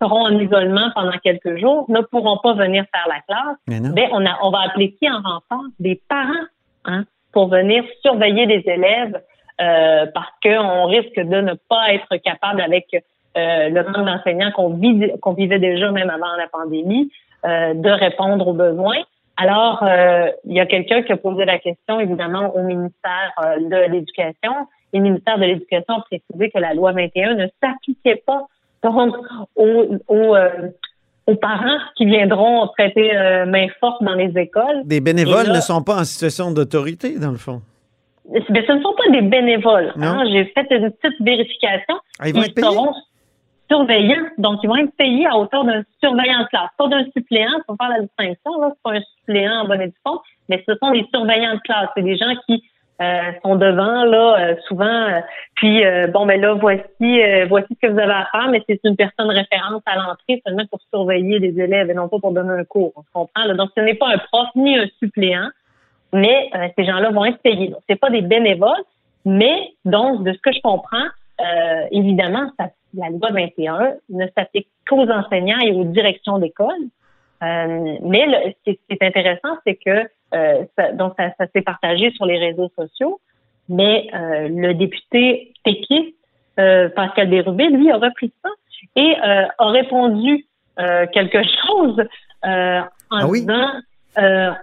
seront 0.00 0.26
en 0.26 0.38
isolement 0.38 0.90
pendant 0.94 1.18
quelques 1.22 1.58
jours, 1.58 1.84
ne 1.90 2.00
pourront 2.00 2.38
pas 2.38 2.54
venir 2.54 2.84
faire 2.94 3.06
la 3.06 3.20
classe, 3.20 3.58
mais, 3.68 3.80
ben, 3.80 4.08
on, 4.12 4.24
a, 4.24 4.38
on 4.42 4.50
va 4.50 4.60
appeler 4.68 4.92
qui 4.92 5.10
en 5.10 5.20
renfort? 5.20 5.66
Des 5.78 6.00
parents 6.08 6.46
hein, 6.86 7.04
pour 7.32 7.48
venir 7.48 7.84
surveiller 8.00 8.46
les 8.46 8.62
élèves 8.66 9.20
euh, 9.60 10.06
parce 10.14 10.32
qu'on 10.42 10.86
risque 10.86 11.20
de 11.20 11.40
ne 11.40 11.54
pas 11.68 11.92
être 11.92 12.16
capable 12.16 12.62
avec 12.62 12.86
euh, 13.36 13.68
le 13.68 13.82
manque 13.82 14.06
d'enseignants 14.06 14.50
qu'on 14.52 15.32
vivait 15.34 15.58
déjà 15.58 15.90
même 15.90 16.08
avant 16.08 16.34
la 16.38 16.48
pandémie, 16.48 17.10
euh, 17.44 17.74
de 17.74 17.90
répondre 17.90 18.48
aux 18.48 18.54
besoins. 18.54 19.02
Alors, 19.36 19.82
euh, 19.82 20.30
il 20.46 20.54
y 20.54 20.60
a 20.60 20.66
quelqu'un 20.66 21.02
qui 21.02 21.12
a 21.12 21.18
posé 21.18 21.44
la 21.44 21.58
question, 21.58 22.00
évidemment, 22.00 22.54
au 22.56 22.62
ministère 22.62 23.34
de 23.58 23.92
l'Éducation. 23.92 24.52
Et 24.92 24.98
le 24.98 25.02
ministère 25.02 25.38
de 25.38 25.44
l'Éducation 25.44 25.96
a 25.96 26.00
précisé 26.00 26.50
que 26.50 26.58
la 26.58 26.72
loi 26.72 26.92
21 26.92 27.34
ne 27.34 27.46
s'appliquait 27.62 28.22
pas 28.26 28.46
donc 28.82 29.14
aux, 29.56 29.84
aux, 30.08 31.34
parents 31.34 31.78
qui 31.96 32.06
viendront 32.06 32.68
prêter 32.68 33.12
main 33.46 33.66
forte 33.80 34.02
dans 34.02 34.14
les 34.14 34.32
écoles. 34.38 34.82
Des 34.84 35.00
bénévoles 35.00 35.48
ne 35.48 35.60
sont 35.60 35.82
pas 35.82 36.00
en 36.00 36.04
situation 36.04 36.52
d'autorité, 36.52 37.18
dans 37.18 37.32
le 37.32 37.36
fond. 37.36 37.60
Mais 38.30 38.40
ce 38.46 38.72
ne 38.72 38.82
sont 38.82 38.94
pas 38.94 39.10
des 39.10 39.22
bénévoles. 39.22 39.92
Hein. 40.00 40.24
J'ai 40.30 40.44
fait 40.46 40.66
une 40.70 40.90
petite 40.90 41.20
vérification. 41.20 41.96
Ah, 42.18 42.28
ils 42.28 42.34
vont 42.34 42.42
être 42.42 42.58
seront 42.58 42.94
surveillants. 43.70 44.26
Donc, 44.38 44.60
ils 44.62 44.68
vont 44.68 44.76
être 44.76 44.94
payés 44.96 45.26
à 45.26 45.36
hauteur 45.36 45.64
d'un 45.64 45.82
surveillant 46.02 46.40
de 46.40 46.46
classe, 46.48 46.70
pas 46.78 46.88
d'un 46.88 47.04
suppléant. 47.16 47.50
Faut 47.66 47.76
faire 47.76 47.90
la 47.90 48.00
distinction. 48.02 48.60
Là, 48.60 48.70
c'est 48.70 48.82
pas 48.82 48.96
un 48.96 49.02
suppléant 49.18 49.62
en 49.62 49.64
bonne 49.66 49.82
et 49.82 49.88
due 49.88 50.00
forme, 50.02 50.20
mais 50.48 50.62
ce 50.66 50.74
sont 50.76 50.90
des 50.92 51.06
surveillants 51.12 51.54
de 51.54 51.60
classe. 51.60 51.88
C'est 51.96 52.02
des 52.02 52.16
gens 52.16 52.32
qui 52.46 52.62
euh, 53.02 53.32
sont 53.42 53.56
devant 53.56 54.04
là 54.04 54.36
euh, 54.38 54.56
souvent. 54.66 54.86
Euh, 54.86 55.20
puis 55.54 55.82
bon, 56.12 56.24
ben 56.24 56.40
là, 56.40 56.54
voici 56.54 57.20
voici 57.48 57.68
ce 57.74 57.86
que 57.86 57.92
vous 57.92 57.98
avez 57.98 58.12
à 58.12 58.28
faire, 58.32 58.48
mais 58.50 58.62
c'est 58.66 58.80
une 58.84 58.96
personne 58.96 59.28
référence 59.28 59.82
à 59.86 59.96
l'entrée 59.96 60.42
seulement 60.46 60.64
pour 60.70 60.80
surveiller 60.90 61.38
les 61.38 61.60
élèves 61.60 61.90
et 61.90 61.94
non 61.94 62.08
pas 62.08 62.18
pour 62.18 62.32
donner 62.32 62.60
un 62.60 62.64
cours. 62.64 62.92
On 62.96 63.02
se 63.02 63.10
comprend. 63.12 63.44
Là? 63.44 63.54
Donc, 63.54 63.70
ce 63.76 63.82
n'est 63.82 63.94
pas 63.94 64.08
un 64.08 64.18
prof 64.18 64.48
ni 64.54 64.78
un 64.78 64.86
suppléant, 64.98 65.48
mais 66.12 66.50
ces 66.76 66.84
gens-là 66.84 67.10
vont 67.10 67.24
être 67.26 67.40
payés. 67.42 67.68
Donc, 67.68 67.80
c'est 67.88 68.00
pas 68.00 68.10
des 68.10 68.22
bénévoles, 68.22 68.84
mais 69.24 69.72
donc 69.84 70.24
de 70.24 70.32
ce 70.32 70.38
que 70.38 70.52
je 70.52 70.60
comprends, 70.62 71.06
évidemment, 71.90 72.50
ça 72.58 72.68
la 72.96 73.10
loi 73.10 73.30
21 73.30 73.94
ne 74.10 74.26
s'applique 74.36 74.68
qu'aux 74.88 75.08
enseignants 75.10 75.60
et 75.60 75.72
aux 75.72 75.84
directions 75.84 76.38
d'école. 76.38 76.74
Euh, 77.42 77.96
mais 78.02 78.26
ce 78.66 78.72
qui 78.72 78.78
est 78.88 79.02
intéressant, 79.02 79.56
c'est 79.66 79.76
que 79.76 80.08
euh, 80.34 80.64
ça, 80.76 80.92
donc 80.92 81.14
ça, 81.18 81.46
s'est 81.54 81.62
partagé 81.62 82.10
sur 82.12 82.26
les 82.26 82.38
réseaux 82.38 82.70
sociaux, 82.76 83.20
mais 83.68 84.08
euh, 84.14 84.48
le 84.48 84.74
député 84.74 85.52
péquiste 85.64 86.14
Pascal 86.56 87.28
Bérubé, 87.28 87.68
lui, 87.68 87.90
a 87.90 87.98
repris 87.98 88.32
ça 88.42 88.48
et 88.96 89.14
a 89.20 89.50
répondu 89.58 90.46
quelque 91.12 91.42
chose 91.42 92.02
en 92.42 92.86
ah 93.10 93.26
disant 93.30 93.68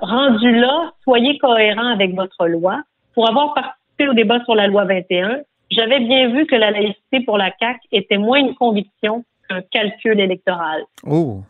rendu 0.02 0.60
là, 0.60 0.92
soyez 1.04 1.38
cohérent 1.38 1.86
avec 1.94 2.16
votre 2.16 2.48
loi. 2.48 2.82
Pour 3.14 3.30
avoir 3.30 3.54
participé 3.54 4.08
au 4.08 4.14
débat 4.16 4.44
sur 4.44 4.56
la 4.56 4.66
loi 4.66 4.86
21, 4.86 5.42
j'avais 5.74 6.00
bien 6.00 6.30
vu 6.30 6.46
que 6.46 6.56
la 6.56 6.72
laïcité 6.72 7.22
pour 7.26 7.38
la 7.38 7.52
CAQ 7.60 7.80
était 7.92 8.18
moins 8.18 8.40
une 8.40 8.56
conviction 8.56 9.24
qu'un 9.50 9.62
calcul 9.72 10.20
électoral. 10.20 10.84
Oh. 11.06 11.42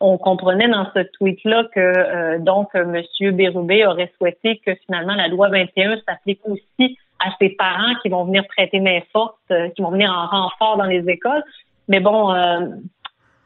On 0.00 0.16
comprenait 0.16 0.68
dans 0.68 0.86
ce 0.94 1.00
tweet-là 1.18 1.64
que 1.74 1.80
euh, 1.80 2.38
donc 2.38 2.68
M. 2.74 3.02
Bérubé 3.32 3.86
aurait 3.86 4.10
souhaité 4.16 4.60
que 4.64 4.74
finalement 4.86 5.14
la 5.14 5.28
loi 5.28 5.48
21 5.50 6.00
s'applique 6.06 6.40
aussi 6.44 6.96
à 7.18 7.30
ses 7.38 7.50
parents 7.50 7.94
qui 8.02 8.08
vont 8.08 8.24
venir 8.24 8.46
prêter 8.46 8.80
main 8.80 9.00
forte, 9.12 9.36
euh, 9.50 9.68
qui 9.70 9.82
vont 9.82 9.90
venir 9.90 10.10
en 10.10 10.26
renfort 10.26 10.78
dans 10.78 10.84
les 10.84 11.06
écoles. 11.08 11.42
Mais 11.88 12.00
bon, 12.00 12.32
euh, 12.32 12.66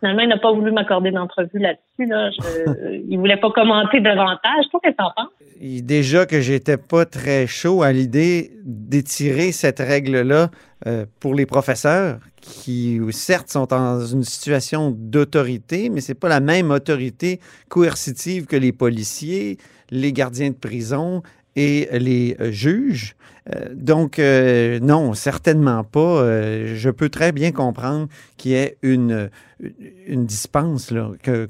finalement, 0.04 0.22
il 0.22 0.28
n'a 0.28 0.38
pas 0.38 0.52
voulu 0.52 0.70
m'accorder 0.70 1.10
d'entrevue 1.10 1.58
là-dessus. 1.58 2.06
Là. 2.06 2.30
Je, 2.30 3.00
il 3.08 3.18
voulait 3.18 3.38
pas 3.38 3.50
commenter 3.50 4.00
davantage. 4.00 4.66
Toi, 4.70 4.80
qu'est-ce 4.82 4.92
que 4.92 4.98
t'en 4.98 5.10
penses? 5.16 5.30
Déjà 5.60 6.26
que 6.26 6.40
j'étais 6.40 6.76
pas 6.76 7.06
très 7.06 7.46
chaud 7.46 7.82
à 7.82 7.92
l'idée 7.92 8.50
d'étirer 8.64 9.52
cette 9.52 9.78
règle-là 9.78 10.50
euh, 10.86 11.06
pour 11.20 11.34
les 11.34 11.46
professeurs 11.46 12.18
qui, 12.42 13.00
certes, 13.12 13.48
sont 13.48 13.64
dans 13.64 14.04
une 14.04 14.24
situation 14.24 14.94
d'autorité, 14.94 15.88
mais 15.88 16.02
c'est 16.02 16.18
pas 16.18 16.28
la 16.28 16.40
même 16.40 16.70
autorité 16.70 17.40
coercitive 17.70 18.44
que 18.44 18.56
les 18.56 18.72
policiers, 18.72 19.56
les 19.90 20.12
gardiens 20.12 20.50
de 20.50 20.56
prison 20.56 21.22
et 21.56 21.88
les 21.92 22.36
euh, 22.40 22.50
juges. 22.50 23.14
Euh, 23.54 23.66
donc, 23.74 24.18
euh, 24.18 24.78
non, 24.80 25.14
certainement 25.14 25.84
pas. 25.84 26.24
je 26.64 26.90
peux 26.90 27.08
très 27.08 27.32
bien 27.32 27.52
comprendre 27.52 28.08
qu'il 28.38 28.52
y 28.52 28.54
ait 28.54 28.76
une, 28.82 29.30
une 30.06 30.24
dispense, 30.24 30.92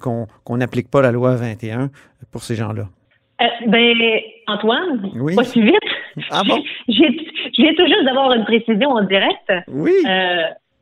qu'on 0.01 0.57
n'applique 0.57 0.91
pas 0.91 1.03
la 1.03 1.13
loi 1.13 1.37
21 1.37 1.91
pour 2.33 2.43
ces 2.43 2.57
gens-là. 2.57 2.89
ben, 3.69 3.97
Antoine, 4.49 5.11
pas 5.37 5.45
si 5.45 5.63
vite. 5.63 5.75
Ah 6.31 6.43
bon? 6.47 6.61
J'ai 6.89 7.75
tout 7.77 7.87
juste 7.87 8.05
d'avoir 8.05 8.33
une 8.33 8.45
précision 8.45 8.91
en 8.91 9.05
direct. 9.05 9.53
Oui. 9.69 9.93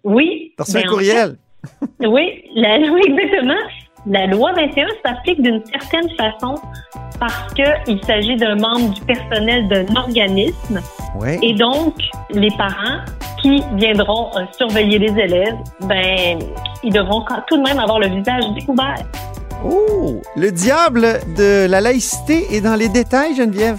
oui. 0.04 0.54
Parce 0.56 0.74
un 0.74 0.80
ben, 0.80 0.88
courriel. 0.88 1.36
oui, 2.00 2.44
oui, 2.56 3.00
exactement. 3.06 3.60
La 4.06 4.26
loi 4.26 4.52
21 4.54 4.88
s'applique 5.04 5.42
d'une 5.42 5.62
certaine 5.66 6.10
façon 6.16 6.56
parce 7.22 7.54
qu'il 7.54 8.04
s'agit 8.04 8.34
d'un 8.34 8.56
membre 8.56 8.94
du 8.94 9.00
personnel 9.02 9.68
d'un 9.68 9.94
organisme. 9.94 10.80
Et 11.40 11.54
donc, 11.54 11.94
les 12.30 12.50
parents 12.58 12.98
qui 13.40 13.62
viendront 13.74 14.30
euh, 14.36 14.40
surveiller 14.58 14.98
les 14.98 15.12
élèves, 15.12 15.54
ben, 15.82 16.40
ils 16.82 16.92
devront 16.92 17.24
tout 17.46 17.58
de 17.58 17.62
même 17.62 17.78
avoir 17.78 18.00
le 18.00 18.08
visage 18.08 18.42
découvert. 18.58 19.04
Oh, 19.64 20.20
le 20.34 20.50
diable 20.50 21.20
de 21.36 21.68
la 21.68 21.80
laïcité 21.80 22.56
est 22.56 22.60
dans 22.60 22.74
les 22.74 22.88
détails, 22.88 23.36
Geneviève. 23.36 23.78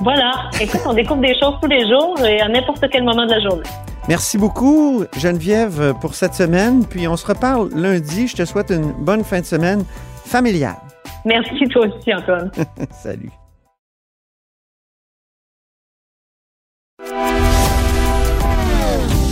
Voilà. 0.00 0.50
Écoute, 0.60 0.82
on 0.84 0.92
découvre 0.92 1.22
des 1.22 1.38
choses 1.40 1.54
tous 1.62 1.68
les 1.68 1.88
jours 1.88 2.20
et 2.22 2.42
à 2.42 2.48
n'importe 2.48 2.84
quel 2.92 3.04
moment 3.04 3.24
de 3.24 3.30
la 3.30 3.40
journée. 3.40 3.62
Merci 4.08 4.36
beaucoup, 4.36 5.04
Geneviève, 5.16 5.94
pour 6.02 6.14
cette 6.14 6.34
semaine. 6.34 6.84
Puis 6.84 7.08
on 7.08 7.16
se 7.16 7.26
reparle 7.26 7.70
lundi. 7.74 8.28
Je 8.28 8.36
te 8.36 8.44
souhaite 8.44 8.70
une 8.70 8.92
bonne 8.92 9.24
fin 9.24 9.40
de 9.40 9.46
semaine 9.46 9.84
familiale. 10.26 10.83
Merci 11.24 11.68
toi 11.68 11.86
aussi, 11.86 12.14
Antoine. 12.14 12.50
Salut. 12.90 13.30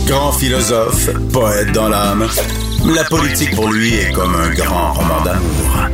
Grand 0.07 0.31
philosophe, 0.33 1.09
poète 1.31 1.71
dans 1.71 1.87
l'âme, 1.87 2.27
la 2.93 3.03
politique 3.05 3.55
pour 3.55 3.71
lui 3.71 3.93
est 3.95 4.11
comme 4.11 4.35
un 4.35 4.53
grand 4.53 4.93
roman 4.93 5.21
d'amour. 5.21 5.87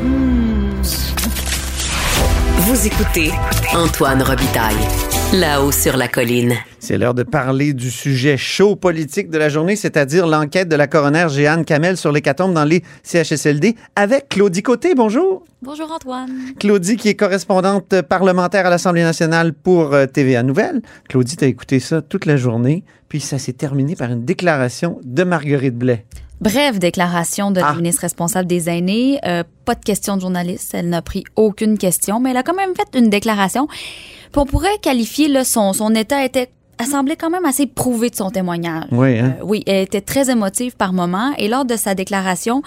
Vous 2.57 2.87
écoutez 2.87 3.31
Antoine 3.73 4.21
Robitaille. 4.23 5.08
Là-haut 5.31 5.71
sur 5.71 5.95
la 5.95 6.07
colline. 6.07 6.55
C'est 6.79 6.97
l'heure 6.97 7.13
de 7.13 7.21
parler 7.21 7.73
du 7.73 7.91
sujet 7.91 8.35
chaud 8.35 8.75
politique 8.75 9.29
de 9.29 9.37
la 9.37 9.47
journée, 9.47 9.75
c'est-à-dire 9.75 10.25
l'enquête 10.25 10.67
de 10.67 10.75
la 10.75 10.87
coroner 10.87 11.27
Jeanne 11.29 11.65
Kamel 11.65 11.97
sur 11.97 12.11
l'hécatombe 12.11 12.55
dans 12.55 12.63
les 12.63 12.81
CHSLD 13.03 13.75
avec 13.95 14.29
Claudie 14.29 14.63
Côté. 14.63 14.95
Bonjour. 14.95 15.43
Bonjour 15.61 15.91
Antoine. 15.91 16.31
Claudie 16.59 16.97
qui 16.97 17.09
est 17.09 17.15
correspondante 17.15 18.01
parlementaire 18.01 18.65
à 18.65 18.71
l'Assemblée 18.71 19.03
nationale 19.03 19.53
pour 19.53 19.93
euh, 19.93 20.07
TVA 20.07 20.41
Nouvelles. 20.41 20.81
Claudie, 21.07 21.37
t'as 21.37 21.45
écouté 21.45 21.79
ça 21.79 22.01
toute 22.01 22.25
la 22.25 22.35
journée, 22.35 22.83
puis 23.07 23.19
ça 23.19 23.37
s'est 23.37 23.53
terminé 23.53 23.95
par 23.95 24.09
une 24.09 24.25
déclaration 24.25 24.99
de 25.03 25.23
Marguerite 25.23 25.77
Blais. 25.77 26.05
Brève 26.41 26.79
déclaration 26.79 27.51
de 27.51 27.59
la 27.59 27.69
Ah. 27.69 27.75
ministre 27.75 28.01
responsable 28.01 28.47
des 28.47 28.69
aînés. 28.69 29.19
Euh, 29.25 29.43
pas 29.65 29.75
de 29.75 29.83
question 29.83 30.15
de 30.15 30.21
journaliste. 30.21 30.73
Elle 30.73 30.89
n'a 30.89 31.01
pris 31.01 31.23
aucune 31.35 31.77
question, 31.77 32.19
mais 32.19 32.31
elle 32.31 32.37
a 32.37 32.43
quand 32.43 32.55
même 32.55 32.73
fait 32.75 32.97
une 32.97 33.09
déclaration. 33.09 33.67
Puis 33.67 34.41
on 34.41 34.45
pourrait 34.45 34.77
qualifier 34.81 35.27
là, 35.27 35.43
son, 35.43 35.73
son 35.73 35.93
état 35.95 36.23
était 36.23 36.49
elle 36.79 36.87
semblait 36.87 37.17
quand 37.17 37.29
même 37.29 37.45
assez 37.45 37.67
prouvé 37.67 38.09
de 38.09 38.15
son 38.15 38.29
témoignage. 38.29 38.85
Oui, 38.91 39.19
hein? 39.19 39.35
Euh, 39.39 39.43
oui, 39.43 39.63
elle 39.67 39.83
était 39.83 39.99
très 39.99 40.29
émotive 40.29 40.77
par 40.77 40.93
moment 40.93 41.33
et 41.37 41.49
lors 41.49 41.65
de 41.65 41.75
sa 41.75 41.93
déclaration, 41.93 42.61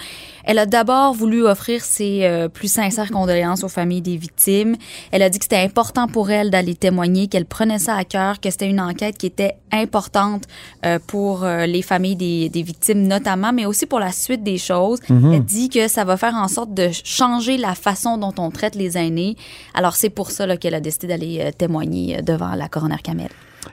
elle 0.44 0.58
a 0.58 0.66
d'abord 0.66 1.14
voulu 1.14 1.46
offrir 1.46 1.82
ses 1.82 2.24
euh, 2.24 2.48
plus 2.48 2.70
sincères 2.70 3.10
condoléances 3.10 3.64
aux 3.64 3.70
familles 3.70 4.02
des 4.02 4.18
victimes. 4.18 4.76
Elle 5.12 5.22
a 5.22 5.30
dit 5.30 5.38
que 5.38 5.46
c'était 5.46 5.64
important 5.64 6.08
pour 6.08 6.30
elle 6.30 6.50
d'aller 6.50 6.74
témoigner, 6.74 7.26
qu'elle 7.28 7.46
prenait 7.46 7.78
ça 7.78 7.94
à 7.96 8.04
cœur, 8.04 8.38
que 8.38 8.50
c'était 8.50 8.68
une 8.68 8.80
enquête 8.80 9.16
qui 9.16 9.24
était 9.24 9.54
importante 9.72 10.44
euh, 10.84 10.98
pour 11.06 11.46
les 11.46 11.80
familles 11.80 12.16
des, 12.16 12.50
des 12.50 12.62
victimes 12.62 13.06
notamment, 13.06 13.52
mais 13.54 13.64
aussi 13.64 13.86
pour 13.86 13.98
la 13.98 14.12
suite 14.12 14.42
des 14.42 14.58
choses. 14.58 14.98
Elle 15.08 15.42
dit 15.42 15.70
que 15.70 15.88
ça 15.88 16.04
va 16.04 16.18
faire 16.18 16.34
en 16.34 16.48
sorte 16.48 16.74
de 16.74 16.90
changer 17.04 17.56
la 17.56 17.74
façon 17.74 18.18
dont 18.18 18.34
on 18.36 18.50
traite 18.50 18.74
les 18.74 18.98
aînés. 18.98 19.36
Alors 19.72 19.96
c'est 19.96 20.10
pour 20.10 20.30
ça 20.30 20.56
qu'elle 20.58 20.74
a 20.74 20.80
décidé 20.80 21.06
d'aller 21.06 21.50
témoigner 21.56 22.20
devant 22.22 22.54
la 22.54 22.68
coroner 22.68 22.98
Kamel. 23.02 23.28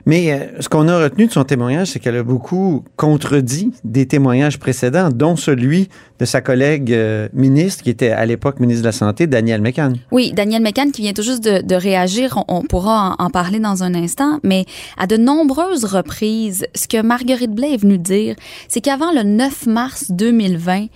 Mais 0.06 0.32
euh, 0.32 0.60
ce 0.60 0.68
qu'on 0.68 0.88
a 0.88 1.04
retenu 1.04 1.26
de 1.26 1.32
son 1.32 1.44
témoignage, 1.44 1.88
c'est 1.88 1.98
qu'elle 1.98 2.16
a 2.16 2.22
beaucoup 2.22 2.84
contredit 2.96 3.72
des 3.84 4.06
témoignages 4.06 4.58
précédents, 4.58 5.10
dont 5.10 5.36
celui 5.36 5.88
de 6.18 6.24
sa 6.24 6.40
collègue 6.40 6.92
euh, 6.92 7.28
ministre, 7.32 7.82
qui 7.82 7.90
était 7.90 8.10
à 8.10 8.24
l'époque 8.26 8.60
ministre 8.60 8.82
de 8.82 8.88
la 8.88 8.92
Santé, 8.92 9.26
Danielle 9.26 9.60
McCann. 9.60 9.96
Oui, 10.10 10.32
Daniel 10.32 10.62
McCann 10.62 10.92
qui 10.92 11.02
vient 11.02 11.12
tout 11.12 11.22
juste 11.22 11.42
de, 11.44 11.74
réagir, 11.74 12.42
on, 12.48 12.62
pourra 12.62 13.16
en, 13.18 13.24
en 13.24 13.30
parler 13.30 13.58
dans 13.58 13.82
un 13.82 13.94
instant, 13.94 14.38
mais 14.42 14.64
à 14.98 15.06
de 15.06 15.16
nombreuses 15.16 15.84
reprises, 15.84 16.66
ce 16.74 16.86
que 16.88 17.02
Marguerite 17.02 17.52
Blais 17.52 17.74
est 17.74 17.80
venue 17.80 17.98
dire, 17.98 18.36
c'est 18.68 18.80
qu'avant 18.80 19.12
le 19.12 19.22
9 19.22 19.66
mars 19.66 20.10
2020, 20.10 20.86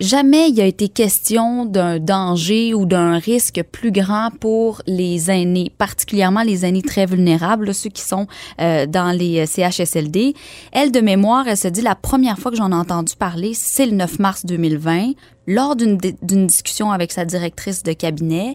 Jamais 0.00 0.48
il 0.48 0.58
a 0.62 0.64
été 0.64 0.88
question 0.88 1.66
d'un 1.66 1.98
danger 1.98 2.72
ou 2.72 2.86
d'un 2.86 3.18
risque 3.18 3.62
plus 3.70 3.92
grand 3.92 4.30
pour 4.40 4.80
les 4.86 5.30
aînés, 5.30 5.70
particulièrement 5.76 6.42
les 6.42 6.64
aînés 6.64 6.80
très 6.80 7.04
vulnérables, 7.04 7.74
ceux 7.74 7.90
qui 7.90 8.00
sont 8.00 8.26
euh, 8.62 8.86
dans 8.86 9.10
les 9.14 9.40
euh, 9.40 9.46
CHSLD. 9.46 10.32
Elle, 10.72 10.90
de 10.90 11.00
mémoire, 11.00 11.46
elle 11.48 11.58
se 11.58 11.68
dit 11.68 11.82
la 11.82 11.94
première 11.94 12.38
fois 12.38 12.50
que 12.50 12.56
j'en 12.56 12.70
ai 12.72 12.74
entendu 12.74 13.12
parler, 13.14 13.52
c'est 13.54 13.84
le 13.84 13.92
9 13.92 14.18
mars 14.20 14.46
2020, 14.46 15.12
lors 15.46 15.76
d'une 15.76 15.98
di- 15.98 16.16
d'une 16.22 16.46
discussion 16.46 16.90
avec 16.92 17.12
sa 17.12 17.26
directrice 17.26 17.82
de 17.82 17.92
cabinet. 17.92 18.54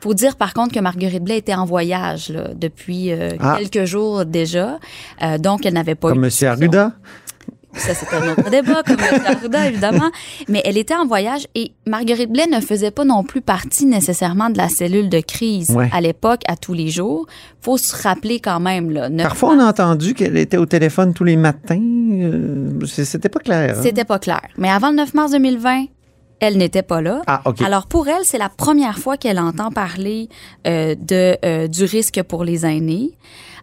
Faut 0.00 0.14
dire 0.14 0.34
par 0.34 0.52
contre 0.52 0.74
que 0.74 0.80
Marguerite 0.80 1.22
Blais 1.22 1.38
était 1.38 1.54
en 1.54 1.64
voyage 1.64 2.28
là, 2.30 2.48
depuis 2.56 3.12
euh, 3.12 3.36
Ah. 3.38 3.56
quelques 3.56 3.84
jours 3.84 4.24
déjà, 4.24 4.80
Euh, 5.22 5.38
donc 5.38 5.64
elle 5.64 5.74
n'avait 5.74 5.94
pas 5.94 6.08
eu 6.08 6.10
Comme 6.10 6.22
de 6.22 6.24
M. 6.24 6.28
discussion. 6.30 6.48
Arruda? 6.50 6.92
Ça, 7.74 7.94
c'est 7.94 8.14
un 8.14 8.32
autre 8.32 8.50
débat, 8.50 8.82
comme. 8.82 8.96
Arruda, 9.26 9.68
évidemment. 9.68 10.10
Mais 10.48 10.60
elle 10.64 10.76
était 10.76 10.94
en 10.94 11.06
voyage 11.06 11.46
et 11.54 11.72
Marguerite 11.86 12.30
Blais 12.30 12.46
ne 12.46 12.60
faisait 12.60 12.90
pas 12.90 13.04
non 13.04 13.24
plus 13.24 13.40
partie 13.40 13.86
nécessairement 13.86 14.50
de 14.50 14.58
la 14.58 14.68
cellule 14.68 15.08
de 15.08 15.20
crise 15.20 15.70
Ouais. 15.70 15.88
à 15.92 16.00
l'époque, 16.00 16.42
à 16.48 16.56
tous 16.56 16.74
les 16.74 16.88
jours. 16.88 17.26
faut 17.60 17.78
se 17.78 17.96
rappeler 18.02 18.40
quand 18.40 18.60
même. 18.60 18.90
Là, 18.90 19.08
Parfois, 19.22 19.50
on 19.54 19.58
a 19.60 19.64
entendu 19.66 20.14
qu'elle 20.14 20.36
était 20.36 20.56
au 20.58 20.66
téléphone 20.66 21.14
tous 21.14 21.24
les 21.24 21.36
matins. 21.36 21.80
Euh, 21.80 22.80
C'était 22.86 23.28
pas 23.28 23.40
clair. 23.40 23.76
hein? 23.78 23.80
C'était 23.82 24.04
pas 24.04 24.18
clair. 24.18 24.42
Mais 24.58 24.68
avant 24.70 24.90
le 24.90 24.96
9 24.96 25.14
mars 25.14 25.30
2020, 25.32 25.84
elle 26.40 26.58
n'était 26.58 26.82
pas 26.82 27.00
là. 27.00 27.22
Ah, 27.26 27.40
OK. 27.44 27.62
Alors 27.62 27.86
pour 27.86 28.08
elle, 28.08 28.24
c'est 28.24 28.38
la 28.38 28.48
première 28.48 28.98
fois 28.98 29.16
qu'elle 29.16 29.38
entend 29.38 29.70
parler 29.70 30.28
euh, 30.66 30.94
de 30.96 31.36
euh, 31.44 31.68
du 31.68 31.84
risque 31.84 32.20
pour 32.24 32.44
les 32.44 32.66
aînés. 32.66 33.12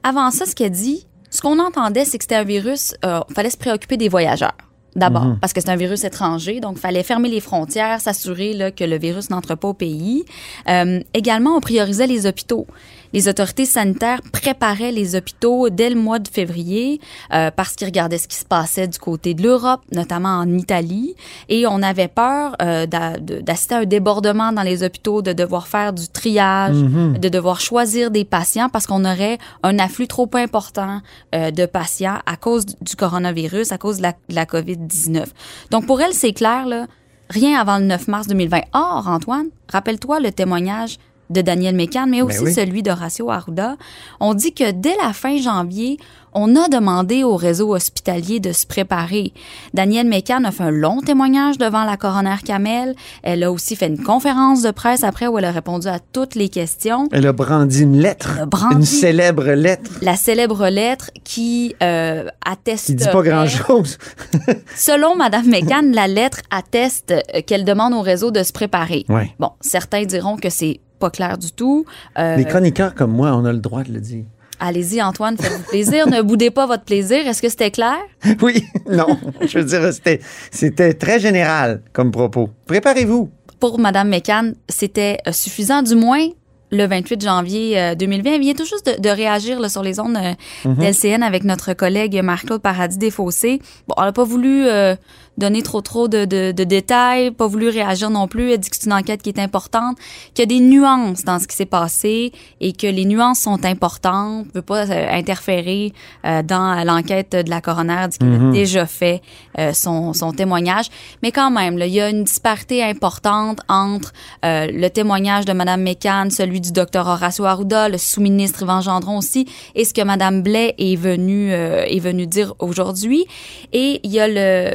Avant 0.04 0.32
ça, 0.32 0.46
ce 0.46 0.56
qu'elle 0.56 0.72
dit, 0.72 1.06
ce 1.40 1.42
qu'on 1.42 1.58
entendait, 1.58 2.04
c'est 2.04 2.18
que 2.18 2.26
c'était 2.26 2.36
un 2.36 2.44
virus. 2.44 2.94
Euh, 3.06 3.22
fallait 3.34 3.50
se 3.50 3.56
préoccuper 3.56 3.96
des 3.96 4.10
voyageurs. 4.10 4.52
D'abord, 4.98 5.24
Mhm. 5.24 5.38
parce 5.40 5.54
que 5.54 5.62
c'est 5.62 5.70
un 5.70 5.78
virus 5.78 6.04
étranger, 6.04 6.60
donc 6.60 6.78
fallait 6.78 7.04
fermer 7.04 7.30
les 7.30 7.40
frontières, 7.40 8.02
s'assurer 8.02 8.74
que 8.76 8.84
le 8.84 8.98
virus 8.98 9.30
n'entre 9.30 9.56
pas 9.56 9.70
au 9.70 9.74
pays. 9.74 10.26
Euh, 10.68 11.00
également, 11.14 11.56
on 11.56 11.62
priorisait 11.62 12.08
les 12.08 12.26
hôpitaux. 12.26 12.68
Les 13.14 13.28
autorités 13.28 13.66
sanitaires 13.66 14.22
préparaient 14.32 14.92
les 14.92 15.16
hôpitaux 15.16 15.70
dès 15.70 15.90
le 15.90 15.96
mois 15.96 16.20
de 16.20 16.28
février 16.28 17.02
euh, 17.34 17.52
parce 17.56 17.76
qu'ils 17.76 17.88
regardaient 17.88 18.18
ce 18.18 18.28
qui 18.28 18.38
se 18.38 18.46
passait 18.46 18.88
du 18.88 19.00
côté 19.00 19.34
de 19.34 19.44
l'Europe, 19.44 19.82
notamment 19.92 20.38
en 20.38 20.58
Italie, 20.58 21.16
et 21.48 21.66
on 21.66 21.82
avait 21.82 22.08
peur 22.08 22.56
euh, 22.62 22.86
d'assister 22.86 23.76
à 23.76 23.78
un 23.80 23.86
débordement 23.86 24.52
dans 24.52 24.62
les 24.62 24.84
hôpitaux, 24.84 25.22
de 25.22 25.34
devoir 25.34 25.68
faire 25.68 25.94
du 25.94 26.08
triage, 26.08 26.76
de 26.76 27.30
devoir 27.30 27.60
choisir 27.60 28.12
des 28.12 28.26
patients 28.26 28.70
parce 28.70 28.86
qu'on 28.88 29.06
aurait 29.06 29.38
un 29.64 29.80
afflux 29.80 30.08
trop 30.08 30.30
important 30.34 31.02
euh, 31.34 31.52
de 31.52 31.66
patients 31.66 32.20
à 32.26 32.36
cause 32.36 32.66
du 32.66 32.96
coronavirus, 32.96 33.72
à 33.72 33.78
cause 33.78 33.98
de 33.98 34.04
la, 34.04 34.12
de 34.12 34.36
la 34.36 34.46
COVID-19. 34.46 35.26
Donc 35.72 35.86
pour 35.86 36.02
elle, 36.02 36.14
c'est 36.14 36.34
clair, 36.34 36.66
là, 36.66 36.88
rien 37.30 37.60
avant 37.60 37.78
le 37.78 37.86
9 37.86 38.08
mars 38.08 38.28
2020. 38.28 38.62
Or, 38.74 39.08
Antoine, 39.08 39.48
rappelle-toi 39.70 40.20
le 40.20 40.32
témoignage 40.32 40.98
de 41.30 41.42
Daniel 41.42 41.76
Mécan, 41.76 42.08
mais 42.08 42.22
aussi 42.22 42.40
oui. 42.40 42.54
celui 42.54 42.84
d'Horacio 42.84 43.30
Arruda. 43.30 43.78
On 44.20 44.34
dit 44.34 44.54
que 44.54 44.72
dès 44.72 44.96
la 45.04 45.14
fin 45.14 45.38
janvier, 45.38 45.98
on 46.34 46.56
a 46.56 46.68
demandé 46.70 47.24
au 47.24 47.36
réseau 47.36 47.74
hospitalier 47.76 48.40
de 48.40 48.52
se 48.52 48.68
préparer. 48.68 49.34
Daniel 49.74 50.08
Mécan 50.08 50.44
a 50.44 50.52
fait 50.52 50.64
un 50.64 50.70
long 50.72 51.02
témoignage 51.02 51.58
devant 51.58 51.84
la 51.84 51.98
coroner 51.98 52.36
Kamel. 52.46 52.96
Elle 53.24 53.44
a 53.44 53.52
aussi 53.52 53.76
fait 53.76 53.88
une 53.88 54.04
conférence 54.04 54.62
de 54.62 54.70
presse 54.72 55.04
après 55.04 55.26
où 55.28 55.38
elle 55.40 55.46
a 55.46 55.52
répondu 55.52 55.88
à 55.88 55.98
toutes 56.00 56.36
les 56.36 56.50
questions. 56.50 57.08
Elle 57.12 57.26
a 57.26 57.34
brandi 57.34 57.82
une 57.82 57.98
lettre. 58.00 58.34
Elle 58.36 58.44
a 58.44 58.46
brandi- 58.46 58.76
Une 58.76 58.86
célèbre 58.86 59.50
lettre 59.52 59.90
La 60.04 60.16
célèbre 60.16 60.68
lettre 60.68 61.10
qui 61.24 61.76
euh, 61.82 62.28
atteste. 62.46 62.86
qui 62.88 62.96
dit 62.96 63.06
pas 63.12 63.24
grand-chose. 63.24 63.98
Selon 64.76 65.16
Madame 65.16 65.48
McCann, 65.48 65.92
la 65.94 66.08
lettre 66.08 66.40
atteste 66.52 67.12
euh, 67.12 67.42
qu'elle 67.46 67.66
demande 67.66 67.94
au 67.94 68.02
réseau 68.02 68.30
de 68.32 68.44
se 68.44 68.52
préparer. 68.54 69.06
Ouais. 69.10 69.34
Bon, 69.40 69.52
certains 69.62 70.06
diront 70.06 70.38
que 70.38 70.50
c'est 70.50 70.80
pas 71.00 71.10
clair 71.10 71.38
du 71.38 71.52
tout. 71.52 71.86
Euh, 72.18 72.36
Les 72.36 72.46
chroniqueurs 72.46 72.94
comme 72.96 73.12
moi, 73.12 73.32
on 73.36 73.46
a 73.46 73.52
le 73.52 73.60
droit 73.60 73.84
de 73.84 73.92
le 73.94 74.00
dire. 74.02 74.26
Allez-y, 74.60 75.02
Antoine, 75.02 75.38
faites-vous 75.38 75.64
plaisir. 75.70 76.08
ne 76.08 76.22
boudez 76.22 76.52
pas 76.52 76.66
votre 76.66 76.84
plaisir. 76.84 77.26
Est-ce 77.26 77.42
que 77.42 77.48
c'était 77.50 77.72
clair? 77.72 77.96
Oui, 78.42 78.64
non. 78.90 79.18
Je 79.42 79.60
veux 79.60 79.64
dire, 79.66 79.94
c'était, 79.94 80.20
c'était 80.52 80.94
très 80.94 81.20
général 81.20 81.82
comme 81.94 82.12
propos. 82.12 82.50
Préparez-vous. 82.66 83.30
Pour 83.62 83.80
Madame 83.80 84.10
McCann, 84.10 84.56
c'était 84.68 85.18
euh, 85.28 85.32
suffisant, 85.32 85.82
du 85.82 85.96
moins 85.96 86.28
le 86.72 86.86
28 86.86 87.22
janvier 87.24 87.80
euh, 87.80 87.96
2020. 87.96 88.34
Elle 88.36 88.42
vient 88.42 88.54
tout 88.54 88.66
juste 88.66 88.86
de, 88.86 89.02
de 89.02 89.10
réagir 89.10 89.60
là, 89.60 89.70
sur 89.70 89.82
les 89.82 90.00
ondes 90.00 90.18
euh, 90.18 90.34
Mhm. 90.66 90.76
d'LCN 90.76 91.24
avec 91.24 91.44
notre 91.46 91.74
collègue 91.74 92.20
Marc-Claude 92.22 92.62
Paradis 92.62 92.98
Desfossés. 92.98 93.60
Bon, 93.88 93.96
elle 93.98 94.04
n'a 94.06 94.12
pas 94.12 94.24
voulu 94.26 94.66
euh, 94.68 94.96
donner 95.40 95.64
trop 95.64 95.82
trop 95.82 96.08
de, 96.08 96.26
de, 96.26 96.52
de 96.52 96.64
détails, 96.64 97.32
pas 97.32 97.48
voulu 97.48 97.70
réagir 97.70 98.10
non 98.10 98.28
plus. 98.28 98.52
Elle 98.52 98.60
dit 98.60 98.70
que 98.70 98.76
c'est 98.76 98.86
une 98.86 98.94
enquête 98.94 99.22
qui 99.22 99.30
est 99.30 99.40
importante, 99.40 99.98
qu'il 100.34 100.44
y 100.44 100.44
a 100.44 100.46
des 100.46 100.60
nuances 100.60 101.24
dans 101.24 101.40
ce 101.40 101.48
qui 101.48 101.56
s'est 101.56 101.66
passé 101.66 102.32
et 102.62 102.74
que 102.74 102.88
les 102.88 103.06
nuances 103.06 103.40
sont 103.40 103.64
importantes. 103.66 104.46
Ne 104.48 104.52
veut 104.54 104.62
pas 104.62 104.90
euh, 104.90 105.08
interférer 105.12 105.94
euh, 106.26 106.44
dans 106.44 106.84
l'enquête 106.86 107.32
de 107.32 107.50
la 107.50 107.62
coroner, 107.62 107.96
elle 108.04 108.10
dit 108.10 108.18
qu'elle 108.18 108.48
a 108.50 108.52
déjà 108.52 108.86
fait 108.86 109.22
euh, 109.58 109.74
son, 109.74 110.14
son 110.14 110.32
témoignage. 110.34 110.88
Mais 111.24 111.32
quand 111.32 111.52
même, 111.52 111.78
là, 111.78 111.88
il 111.88 111.94
y 111.94 112.02
a 112.02 112.10
une 112.10 112.24
disparité 112.24 112.84
importante 112.84 113.62
entre 113.70 114.14
euh, 114.46 114.68
le 114.72 114.90
témoignage 114.90 115.46
de 115.46 115.54
Mme 115.54 115.82
Mécan, 115.82 116.28
celui 116.30 116.62
du 116.62 116.72
docteur 116.72 117.08
Horacio 117.08 117.46
Arruda, 117.46 117.90
le 117.90 117.98
sous-ministre 117.98 118.64
Yvan 118.64 118.82
Gendron 118.82 119.18
aussi, 119.18 119.48
et 119.76 119.86
ce 119.86 119.94
que 119.94 120.02
Mme 120.02 120.42
Blais 120.44 120.76
est 120.78 120.96
venue 120.96 121.52
est 121.52 122.00
venue 122.00 122.28
dire 122.28 122.54
aujourd'hui. 122.60 123.26
Et 123.74 124.00
il 124.04 124.12
y 124.12 124.20
a 124.20 124.28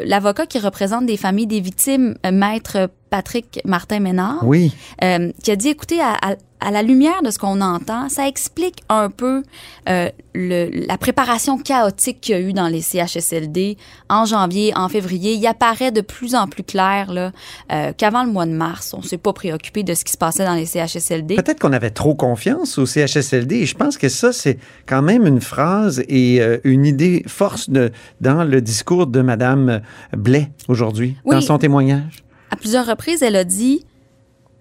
l'avocat 0.04 0.46
qui 0.46 0.53
représente 0.58 1.06
des 1.06 1.16
familles 1.16 1.46
des 1.46 1.60
victimes, 1.60 2.16
euh, 2.24 2.32
maître 2.32 2.90
Patrick 3.10 3.60
Martin 3.64 4.00
Ménard, 4.00 4.38
Oui. 4.46 4.72
euh, 5.02 5.30
qui 5.42 5.50
a 5.50 5.56
dit, 5.56 5.68
écoutez, 5.68 6.00
à, 6.00 6.14
à- 6.22 6.36
à 6.60 6.70
la 6.70 6.82
lumière 6.82 7.20
de 7.22 7.30
ce 7.30 7.38
qu'on 7.38 7.60
entend, 7.60 8.08
ça 8.08 8.26
explique 8.26 8.76
un 8.88 9.10
peu 9.10 9.42
euh, 9.88 10.08
le, 10.34 10.86
la 10.86 10.96
préparation 10.96 11.58
chaotique 11.58 12.22
qu'il 12.22 12.34
y 12.34 12.38
a 12.38 12.40
eu 12.40 12.54
dans 12.54 12.68
les 12.68 12.80
CHSLD 12.80 13.76
en 14.08 14.24
janvier, 14.24 14.72
en 14.74 14.88
février. 14.88 15.34
Il 15.34 15.46
apparaît 15.46 15.90
de 15.92 16.00
plus 16.00 16.34
en 16.34 16.46
plus 16.46 16.62
clair 16.62 17.12
là, 17.12 17.32
euh, 17.70 17.92
qu'avant 17.94 18.24
le 18.24 18.32
mois 18.32 18.46
de 18.46 18.52
mars, 18.52 18.94
on 18.96 19.02
s'est 19.02 19.18
pas 19.18 19.34
préoccupé 19.34 19.82
de 19.82 19.92
ce 19.92 20.04
qui 20.06 20.12
se 20.12 20.16
passait 20.16 20.46
dans 20.46 20.54
les 20.54 20.64
CHSLD. 20.64 21.34
Peut-être 21.36 21.60
qu'on 21.60 21.72
avait 21.74 21.90
trop 21.90 22.14
confiance 22.14 22.78
au 22.78 22.86
CHSLD 22.86 23.56
et 23.56 23.66
je 23.66 23.74
pense 23.74 23.98
que 23.98 24.08
ça, 24.08 24.32
c'est 24.32 24.58
quand 24.86 25.02
même 25.02 25.26
une 25.26 25.42
phrase 25.42 26.02
et 26.08 26.40
une 26.64 26.86
idée 26.86 27.24
force 27.26 27.68
de, 27.68 27.92
dans 28.22 28.42
le 28.42 28.62
discours 28.62 29.06
de 29.06 29.20
Mme 29.20 29.82
Blais 30.16 30.50
aujourd'hui, 30.68 31.16
Oui. 31.26 31.34
dans 31.34 31.42
son 31.42 31.58
témoignage. 31.58 32.23
À 32.54 32.56
plusieurs 32.56 32.86
reprises, 32.86 33.24
elle 33.24 33.34
a 33.34 33.42
dit 33.42 33.84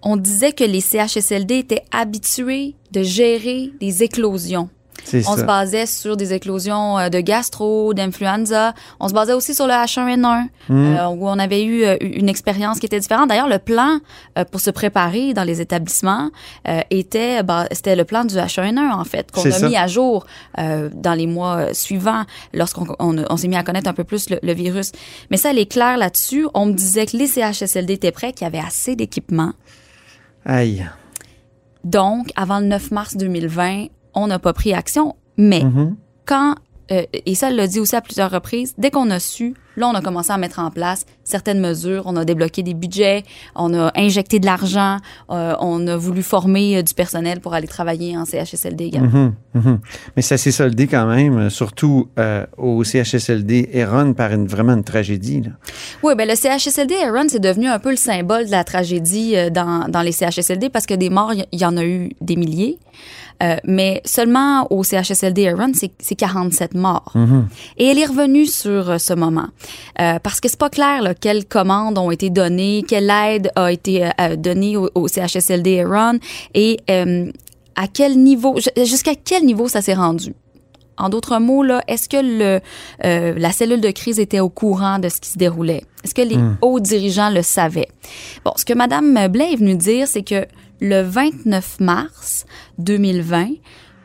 on 0.02 0.16
disait 0.16 0.52
que 0.52 0.64
les 0.64 0.80
CHSLD 0.80 1.58
étaient 1.58 1.84
habitués 1.92 2.74
de 2.90 3.04
gérer 3.04 3.70
des 3.78 4.02
éclosions. 4.02 4.68
On 5.12 5.22
ça. 5.22 5.36
se 5.38 5.42
basait 5.44 5.86
sur 5.86 6.16
des 6.16 6.32
éclosions 6.32 6.98
euh, 6.98 7.08
de 7.08 7.20
gastro, 7.20 7.92
d'influenza. 7.94 8.74
On 9.00 9.08
se 9.08 9.12
basait 9.14 9.32
aussi 9.34 9.54
sur 9.54 9.66
le 9.66 9.72
H1N1, 9.72 10.46
Hmm. 10.68 10.96
euh, 10.96 11.08
où 11.08 11.28
on 11.28 11.38
avait 11.38 11.62
eu 11.64 11.84
euh, 11.84 11.96
une 12.00 12.28
expérience 12.28 12.78
qui 12.78 12.86
était 12.86 12.98
différente. 12.98 13.28
D'ailleurs, 13.28 13.48
le 13.48 13.58
plan 13.58 13.98
pour 14.50 14.60
se 14.60 14.70
préparer 14.70 15.34
dans 15.34 15.44
les 15.44 15.60
établissements 15.60 16.30
euh, 16.68 16.80
était, 16.90 17.42
bah, 17.42 17.66
c'était 17.72 17.96
le 17.96 18.04
plan 18.04 18.24
du 18.24 18.34
H1N1 18.34 18.92
en 18.92 19.04
fait, 19.04 19.30
qu'on 19.30 19.44
a 19.44 19.50
ça. 19.50 19.68
mis 19.68 19.76
à 19.76 19.86
jour 19.86 20.24
euh, 20.58 20.88
dans 20.94 21.12
les 21.14 21.26
mois 21.26 21.74
suivants, 21.74 22.24
lorsqu'on 22.54 22.86
on, 22.98 23.22
on 23.30 23.36
s'est 23.36 23.48
mis 23.48 23.56
à 23.56 23.62
connaître 23.62 23.88
un 23.90 23.94
peu 23.94 24.04
plus 24.04 24.30
le, 24.30 24.38
le 24.42 24.52
virus. 24.54 24.92
Mais 25.30 25.36
ça, 25.36 25.50
elle 25.50 25.58
est 25.58 25.66
claire 25.70 25.96
là-dessus. 25.98 26.46
On 26.54 26.66
me 26.66 26.72
disait 26.72 27.06
que 27.06 27.16
les 27.16 27.26
CHSLD 27.26 27.92
étaient 27.94 28.10
prêts, 28.12 28.32
qu'il 28.32 28.44
y 28.44 28.48
avait 28.48 28.58
assez 28.66 28.96
d'équipements. 28.96 29.52
Aïe. 30.46 30.86
Donc, 31.84 32.28
avant 32.36 32.60
le 32.60 32.66
9 32.66 32.90
mars 32.92 33.16
2020, 33.16 33.86
on 34.14 34.26
n'a 34.26 34.38
pas 34.38 34.52
pris 34.52 34.72
action. 34.74 35.14
Mais 35.36 35.62
Mhm. 35.64 35.96
quand, 36.26 36.54
euh, 36.92 37.02
et 37.26 37.34
ça, 37.34 37.48
elle 37.50 37.56
l'a 37.56 37.66
dit 37.66 37.80
aussi 37.80 37.96
à 37.96 38.00
plusieurs 38.00 38.30
reprises, 38.30 38.74
dès 38.78 38.90
qu'on 38.90 39.10
a 39.10 39.18
su, 39.18 39.54
là, 39.76 39.88
on 39.88 39.94
a 39.94 40.00
commencé 40.00 40.30
à 40.30 40.36
mettre 40.38 40.60
en 40.60 40.70
place 40.70 41.04
certaines 41.24 41.58
mesures. 41.58 42.04
On 42.06 42.14
a 42.16 42.24
débloqué 42.24 42.62
des 42.62 42.74
budgets, 42.74 43.24
on 43.56 43.74
a 43.74 43.90
injecté 43.96 44.38
de 44.38 44.46
l'argent, 44.46 44.98
euh, 45.30 45.56
on 45.58 45.84
a 45.88 45.96
voulu 45.96 46.22
former 46.22 46.76
euh, 46.76 46.82
du 46.82 46.94
personnel 46.94 47.40
pour 47.40 47.54
aller 47.54 47.66
travailler 47.66 48.16
en 48.16 48.24
CHSLD 48.24 48.84
également. 48.84 49.08
Mhm, 49.10 49.34
mhm. 49.54 49.80
Mais 50.14 50.22
ça 50.22 50.36
s'est 50.36 50.52
soldé 50.52 50.86
quand 50.86 51.06
même, 51.06 51.50
surtout 51.50 52.08
euh, 52.20 52.46
au 52.56 52.84
CHSLD 52.84 53.70
Eron, 53.72 54.12
par 54.14 54.32
une, 54.32 54.46
vraiment 54.46 54.74
une 54.74 54.84
tragédie. 54.84 55.40
là. 55.40 55.50
Oui, 56.04 56.14
ben 56.14 56.28
le 56.28 56.36
CHSLD 56.36 56.94
Aaron, 57.02 57.24
c'est 57.28 57.40
devenu 57.40 57.66
un 57.66 57.80
peu 57.80 57.90
le 57.90 57.96
symbole 57.96 58.46
de 58.46 58.50
la 58.52 58.62
tragédie 58.62 59.34
dans, 59.50 59.88
dans 59.88 60.02
les 60.02 60.12
CHSLD 60.12 60.68
parce 60.68 60.86
que 60.86 60.94
des 60.94 61.10
morts, 61.10 61.32
il 61.32 61.40
y- 61.40 61.46
il 61.50 61.60
y 61.60 61.64
en 61.64 61.76
a 61.76 61.84
eu 61.84 62.10
des 62.20 62.36
milliers. 62.36 62.78
Euh, 63.42 63.56
mais 63.64 64.00
seulement 64.04 64.66
au 64.72 64.84
CHSLD 64.84 65.48
Aaron, 65.48 65.72
c'est 65.74 65.90
c'est 65.98 66.14
47 66.14 66.74
morts. 66.74 67.12
Et 67.78 67.86
elle 67.86 67.98
est 67.98 68.06
revenue 68.06 68.46
sur 68.46 68.90
euh, 68.90 68.98
ce 68.98 69.12
moment. 69.12 69.48
Euh, 70.00 70.18
parce 70.22 70.40
que 70.40 70.48
c'est 70.48 70.58
pas 70.58 70.70
clair 70.70 71.02
là, 71.02 71.14
quelles 71.14 71.44
commandes 71.44 71.98
ont 71.98 72.10
été 72.10 72.30
données, 72.30 72.84
quelle 72.86 73.10
aide 73.10 73.50
a 73.56 73.72
été 73.72 74.04
euh, 74.20 74.36
donnée 74.36 74.76
au, 74.76 74.88
au 74.94 75.08
CHSLD 75.08 75.80
Aaron 75.80 76.18
et 76.54 76.78
à 77.76 77.88
quel 77.88 78.18
niveau, 78.22 78.58
ju- 78.60 78.84
jusqu'à 78.84 79.14
quel 79.16 79.44
niveau 79.44 79.66
ça 79.68 79.82
s'est 79.82 79.94
rendu? 79.94 80.32
En 80.96 81.08
d'autres 81.08 81.40
mots, 81.40 81.64
là, 81.64 81.82
est-ce 81.88 82.08
que 82.08 82.18
le, 82.22 82.60
euh, 83.04 83.34
la 83.36 83.50
cellule 83.50 83.80
de 83.80 83.90
crise 83.90 84.20
était 84.20 84.38
au 84.38 84.48
courant 84.48 85.00
de 85.00 85.08
ce 85.08 85.20
qui 85.20 85.28
se 85.30 85.36
déroulait? 85.38 85.82
Est-ce 86.04 86.14
que 86.14 86.22
les 86.22 86.36
hauts 86.62 86.78
dirigeants 86.78 87.30
le 87.30 87.42
savaient? 87.42 87.88
Bon, 88.44 88.52
ce 88.54 88.64
que 88.64 88.74
Mme 88.74 89.26
Blais 89.26 89.54
est 89.54 89.56
venue 89.56 89.74
dire, 89.74 90.06
c'est 90.06 90.22
que 90.22 90.46
le 90.84 91.00
29 91.00 91.80
mars 91.80 92.44
2020, 92.76 93.48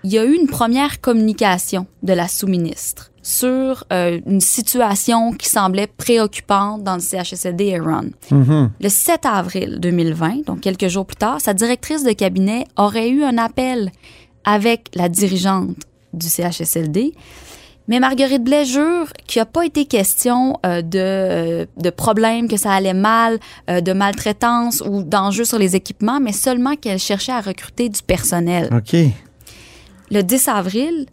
il 0.05 0.11
y 0.11 0.17
a 0.17 0.23
eu 0.23 0.33
une 0.33 0.47
première 0.47 1.01
communication 1.01 1.87
de 2.03 2.13
la 2.13 2.29
sous-ministre 2.29 3.11
sur 3.21 3.83
euh, 3.91 4.21
une 4.25 4.39
situation 4.39 5.33
qui 5.33 5.49
semblait 5.49 5.87
préoccupante 5.87 6.85
dans 6.85 6.95
le 6.95 7.01
CHSLD 7.01 7.75
Aaron. 7.75 8.11
Mhm. 8.31 8.71
Le 8.79 8.89
7 8.89 9.25
avril 9.25 9.77
2020, 9.81 10.45
donc 10.45 10.61
quelques 10.61 10.87
jours 10.87 11.05
plus 11.05 11.17
tard, 11.17 11.41
sa 11.41 11.53
directrice 11.53 12.05
de 12.05 12.13
cabinet 12.13 12.65
aurait 12.77 13.09
eu 13.09 13.23
un 13.23 13.37
appel 13.37 13.91
avec 14.45 14.89
la 14.95 15.09
dirigeante 15.09 15.75
du 16.13 16.27
CHSLD. 16.27 17.13
Mais 17.89 17.99
Marguerite 17.99 18.43
Blais 18.43 18.65
jure 18.65 19.11
qu'il 19.25 19.41
n'a 19.41 19.47
pas 19.47 19.65
été 19.65 19.85
question 19.85 20.57
euh, 20.63 20.83
de, 20.83 20.99
euh, 20.99 21.65
de 21.77 21.89
problèmes, 21.89 22.47
que 22.47 22.55
ça 22.55 22.71
allait 22.71 22.93
mal, 22.93 23.39
euh, 23.67 23.81
de 23.81 23.93
maltraitance 23.93 24.83
ou 24.87 25.01
d'enjeux 25.01 25.43
sur 25.43 25.57
les 25.57 25.75
équipements, 25.75 26.19
mais 26.19 26.31
seulement 26.31 26.75
qu'elle 26.75 26.99
cherchait 26.99 27.31
à 27.31 27.41
recruter 27.41 27.89
du 27.89 28.03
personnel. 28.03 28.69
OK. 28.71 28.95
Le 30.11 30.21
10 30.21 30.47
avril, 30.47 31.05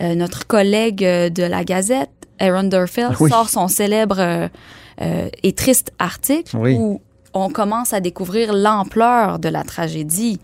notre 0.00 0.46
collègue 0.46 0.98
de 1.00 1.42
la 1.44 1.64
Gazette, 1.64 2.10
Aaron 2.40 2.64
Durfeld, 2.64 3.14
Oui. 3.20 3.30
sort 3.30 3.48
son 3.48 3.68
célèbre 3.68 4.50
et 5.00 5.52
triste 5.52 5.92
article 5.98 6.54
Oui. 6.58 6.74
où 6.78 7.00
on 7.34 7.48
commence 7.48 7.94
à 7.94 8.00
découvrir 8.00 8.52
l'ampleur 8.52 9.38
de 9.38 9.48
la 9.48 9.62
tragédie. 9.62 10.38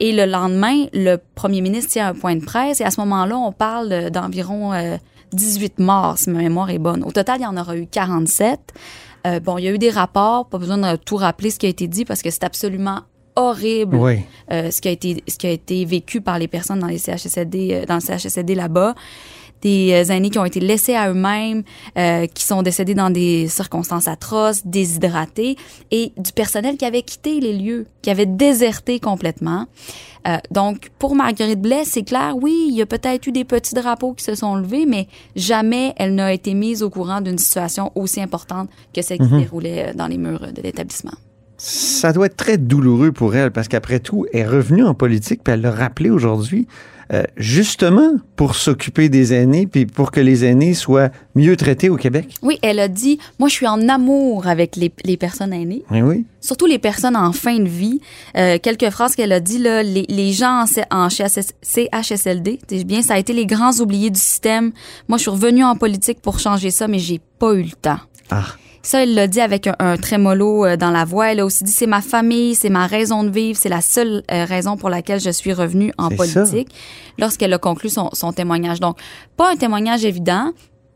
Et 0.00 0.12
le 0.12 0.24
lendemain, 0.24 0.86
le 0.92 1.16
premier 1.34 1.60
ministre 1.60 1.92
tient 1.92 2.08
un 2.08 2.14
point 2.14 2.34
de 2.36 2.44
presse 2.44 2.80
et 2.80 2.84
à 2.84 2.90
ce 2.90 3.00
moment-là, 3.00 3.36
on 3.36 3.52
parle 3.52 3.92
euh, 3.92 4.10
d'environ 4.10 4.72
euh, 4.72 4.96
18 5.32 5.78
morts, 5.78 6.16
si 6.18 6.30
ma 6.30 6.38
mémoire 6.38 6.70
est 6.70 6.78
bonne. 6.78 7.04
Au 7.04 7.10
total, 7.12 7.40
il 7.40 7.42
y 7.44 7.46
en 7.46 7.56
aura 7.56 7.76
eu 7.76 7.86
47. 7.86 8.58
Euh, 9.26 9.40
bon, 9.40 9.58
il 9.58 9.64
y 9.64 9.68
a 9.68 9.70
eu 9.72 9.78
des 9.78 9.90
rapports, 9.90 10.46
pas 10.48 10.58
besoin 10.58 10.78
de 10.78 10.96
tout 10.96 11.16
rappeler 11.16 11.50
ce 11.50 11.58
qui 11.58 11.66
a 11.66 11.68
été 11.68 11.86
dit 11.86 12.04
parce 12.06 12.22
que 12.22 12.30
c'est 12.30 12.44
absolument 12.44 13.00
horrible 13.36 13.96
Oui. 13.96 14.20
euh, 14.50 14.70
ce 14.70 14.80
qui 14.80 14.88
a 14.88 14.90
été 14.90 15.22
ce 15.28 15.36
qui 15.36 15.46
a 15.46 15.50
été 15.50 15.84
vécu 15.84 16.20
par 16.20 16.38
les 16.38 16.48
personnes 16.48 16.80
dans 16.80 16.88
les 16.88 16.98
CHSLD 16.98 17.70
euh, 17.72 17.86
dans 17.86 17.94
le 17.94 18.00
CHSLD 18.00 18.54
là-bas 18.54 18.94
des 19.62 19.92
euh, 19.92 20.12
aînés 20.12 20.30
qui 20.30 20.38
ont 20.38 20.44
été 20.44 20.60
laissés 20.60 20.94
à 20.94 21.10
eux-mêmes, 21.10 21.62
euh, 21.98 22.26
qui 22.26 22.44
sont 22.44 22.62
décédés 22.62 22.94
dans 22.94 23.10
des 23.10 23.48
circonstances 23.48 24.08
atroces, 24.08 24.66
déshydratés, 24.66 25.56
et 25.90 26.12
du 26.16 26.32
personnel 26.32 26.76
qui 26.76 26.84
avait 26.84 27.02
quitté 27.02 27.40
les 27.40 27.56
lieux, 27.56 27.86
qui 28.02 28.10
avait 28.10 28.26
déserté 28.26 29.00
complètement. 29.00 29.66
Euh, 30.28 30.36
donc, 30.50 30.90
pour 30.98 31.14
Marguerite 31.14 31.60
Blais, 31.60 31.84
c'est 31.84 32.02
clair, 32.02 32.34
oui, 32.40 32.66
il 32.68 32.76
y 32.76 32.82
a 32.82 32.86
peut-être 32.86 33.26
eu 33.26 33.32
des 33.32 33.44
petits 33.44 33.74
drapeaux 33.74 34.12
qui 34.12 34.24
se 34.24 34.34
sont 34.34 34.54
levés, 34.54 34.84
mais 34.86 35.08
jamais 35.34 35.94
elle 35.96 36.14
n'a 36.14 36.32
été 36.32 36.54
mise 36.54 36.82
au 36.82 36.90
courant 36.90 37.20
d'une 37.20 37.38
situation 37.38 37.90
aussi 37.94 38.20
importante 38.20 38.68
que 38.94 39.00
celle 39.00 39.18
qui 39.18 39.28
se 39.28 39.34
déroulait 39.34 39.94
dans 39.94 40.06
les 40.06 40.18
murs 40.18 40.52
de 40.52 40.62
l'établissement. 40.62 41.14
Ça 41.62 42.14
doit 42.14 42.26
être 42.26 42.36
très 42.36 42.56
douloureux 42.56 43.12
pour 43.12 43.34
elle 43.34 43.50
parce 43.50 43.68
qu'après 43.68 44.00
tout, 44.00 44.24
elle 44.32 44.40
est 44.40 44.46
revenue 44.46 44.82
en 44.82 44.94
politique 44.94 45.42
puis 45.44 45.52
elle 45.52 45.60
l'a 45.60 45.70
rappelé 45.70 46.08
aujourd'hui, 46.08 46.66
euh, 47.12 47.24
justement 47.36 48.12
pour 48.36 48.54
s'occuper 48.54 49.08
des 49.08 49.32
aînés 49.34 49.66
puis 49.66 49.84
pour 49.86 50.10
que 50.12 50.20
les 50.20 50.44
aînés 50.44 50.74
soient 50.74 51.10
mieux 51.34 51.56
traités 51.56 51.88
au 51.88 51.96
Québec? 51.96 52.34
Oui, 52.42 52.58
elle 52.62 52.78
a 52.78 52.88
dit, 52.88 53.18
moi, 53.38 53.48
je 53.48 53.54
suis 53.54 53.66
en 53.66 53.88
amour 53.88 54.46
avec 54.46 54.76
les, 54.76 54.92
les 55.04 55.16
personnes 55.16 55.52
aînées, 55.52 55.82
Oui, 55.90 56.02
oui. 56.02 56.24
surtout 56.40 56.66
les 56.66 56.78
personnes 56.78 57.16
en 57.16 57.32
fin 57.32 57.58
de 57.58 57.68
vie. 57.68 58.00
Euh, 58.36 58.58
quelques 58.62 58.90
phrases 58.90 59.16
qu'elle 59.16 59.32
a 59.32 59.40
dit, 59.40 59.58
là, 59.58 59.82
les, 59.82 60.06
les 60.08 60.32
gens 60.32 60.64
en, 60.90 61.04
en 61.04 61.08
CHS 61.08 61.52
CHSLD, 61.62 62.58
bien, 62.84 63.02
ça 63.02 63.14
a 63.14 63.18
été 63.18 63.32
les 63.32 63.46
grands 63.46 63.72
oubliés 63.80 64.10
du 64.10 64.20
système. 64.20 64.72
Moi, 65.08 65.18
je 65.18 65.22
suis 65.22 65.30
revenue 65.30 65.64
en 65.64 65.76
politique 65.76 66.20
pour 66.20 66.38
changer 66.38 66.70
ça, 66.70 66.86
mais 66.88 66.98
j'ai 66.98 67.20
pas 67.38 67.54
eu 67.54 67.62
le 67.62 67.70
temps. 67.72 67.98
Ah. 68.30 68.44
Ça, 68.82 69.02
elle 69.02 69.14
l'a 69.14 69.26
dit 69.26 69.40
avec 69.40 69.66
un, 69.66 69.76
un 69.78 69.96
trémolo 69.96 70.64
euh, 70.64 70.76
dans 70.76 70.90
la 70.90 71.04
voix. 71.04 71.32
Elle 71.32 71.40
a 71.40 71.44
aussi 71.44 71.64
dit, 71.64 71.72
c'est 71.72 71.86
ma 71.86 72.00
famille, 72.00 72.54
c'est 72.54 72.70
ma 72.70 72.86
raison 72.86 73.24
de 73.24 73.30
vivre, 73.30 73.58
c'est 73.60 73.68
la 73.68 73.82
seule 73.82 74.22
euh, 74.30 74.44
raison 74.44 74.76
pour 74.76 74.88
laquelle 74.88 75.20
je 75.20 75.30
suis 75.30 75.52
revenue 75.52 75.92
en 75.98 76.08
politique 76.08 76.68
lorsqu'elle 77.18 77.52
a 77.52 77.58
conclu 77.58 77.88
son, 77.90 78.08
son 78.12 78.32
témoignage. 78.32 78.80
Donc, 78.80 78.96
pas 79.36 79.52
un 79.52 79.56
témoignage 79.56 80.04
évident, 80.04 80.52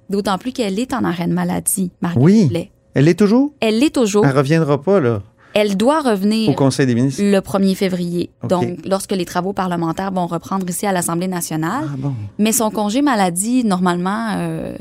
d'autant 0.08 0.38
plus 0.38 0.52
qu'elle 0.52 0.78
est 0.78 0.94
en 0.94 1.04
arrêt 1.04 1.26
de 1.26 1.34
maladie, 1.34 1.90
Marguerite 2.00 2.24
Oui. 2.24 2.44
Blais. 2.46 2.70
Elle 2.94 3.04
l'est 3.06 3.18
toujours? 3.18 3.52
Elle 3.60 3.78
l'est 3.80 3.94
toujours. 3.94 4.24
Elle 4.24 4.36
reviendra 4.36 4.80
pas, 4.80 5.00
là, 5.00 5.20
Elle 5.54 5.76
doit 5.76 6.00
au 6.00 6.10
revenir 6.10 6.54
Conseil 6.56 6.86
des 6.86 6.94
ministres. 6.94 7.22
le 7.22 7.38
1er 7.38 7.74
février. 7.74 8.30
Donc, 8.48 8.78
lorsque 8.84 9.12
les 9.12 9.24
travaux 9.24 9.52
parlementaires 9.52 10.10
vont 10.12 10.26
reprendre 10.26 10.68
ici 10.68 10.86
à 10.86 10.92
l'Assemblée 10.92 11.28
nationale. 11.28 11.84
Ah 11.88 11.94
bon. 11.96 12.12
Mais 12.38 12.52
son 12.52 12.70
congé 12.70 13.02
maladie, 13.02 13.64
normalement, 13.64 14.34
euh, 14.36 14.76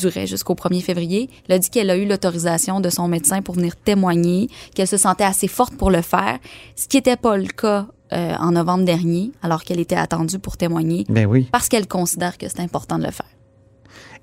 durait 0.00 0.26
jusqu'au 0.26 0.54
1er 0.54 0.80
février. 0.82 1.28
Elle 1.48 1.56
a 1.56 1.58
dit 1.58 1.68
qu'elle 1.70 1.90
a 1.90 1.96
eu 1.96 2.06
l'autorisation 2.06 2.80
de 2.80 2.88
son 2.90 3.08
médecin 3.08 3.42
pour 3.42 3.56
venir 3.56 3.76
témoigner, 3.76 4.48
qu'elle 4.74 4.86
se 4.88 4.96
sentait 4.96 5.24
assez 5.24 5.48
forte 5.48 5.74
pour 5.74 5.90
le 5.90 6.00
faire, 6.02 6.38
ce 6.76 6.86
qui 6.88 6.96
n'était 6.96 7.16
pas 7.16 7.36
le 7.36 7.46
cas 7.48 7.86
euh, 8.12 8.34
en 8.38 8.52
novembre 8.52 8.84
dernier, 8.84 9.32
alors 9.42 9.64
qu'elle 9.64 9.80
était 9.80 9.96
attendue 9.96 10.38
pour 10.38 10.56
témoigner, 10.56 11.04
Ben 11.08 11.26
oui. 11.26 11.48
parce 11.50 11.68
qu'elle 11.68 11.88
considère 11.88 12.36
que 12.38 12.46
c'est 12.48 12.60
important 12.60 12.98
de 12.98 13.04
le 13.04 13.10
faire. 13.10 13.26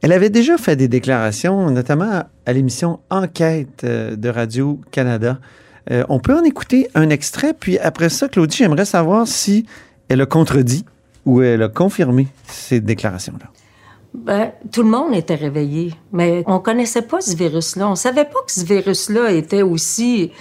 Elle 0.01 0.13
avait 0.13 0.29
déjà 0.29 0.57
fait 0.57 0.75
des 0.75 0.87
déclarations, 0.87 1.69
notamment 1.71 2.23
à 2.45 2.53
l'émission 2.53 2.99
Enquête 3.09 3.83
euh, 3.83 4.15
de 4.15 4.29
Radio-Canada. 4.29 5.39
Euh, 5.91 6.03
on 6.07 6.19
peut 6.19 6.37
en 6.37 6.43
écouter 6.43 6.89
un 6.95 7.09
extrait, 7.09 7.53
puis 7.53 7.77
après 7.79 8.09
ça, 8.09 8.29
Claudie, 8.29 8.57
j'aimerais 8.57 8.85
savoir 8.85 9.27
si 9.27 9.65
elle 10.07 10.21
a 10.21 10.25
contredit 10.25 10.85
ou 11.25 11.41
elle 11.41 11.63
a 11.63 11.67
confirmé 11.67 12.27
ces 12.47 12.79
déclarations-là. 12.79 13.47
Ben, 14.13 14.51
tout 14.71 14.83
le 14.83 14.89
monde 14.89 15.13
était 15.13 15.35
réveillé, 15.35 15.93
mais 16.11 16.43
on 16.47 16.59
connaissait 16.59 17.03
pas 17.03 17.21
ce 17.21 17.35
virus-là. 17.35 17.89
On 17.89 17.95
savait 17.95 18.25
pas 18.25 18.39
que 18.45 18.51
ce 18.51 18.65
virus-là 18.65 19.31
était 19.31 19.61
aussi, 19.61 20.31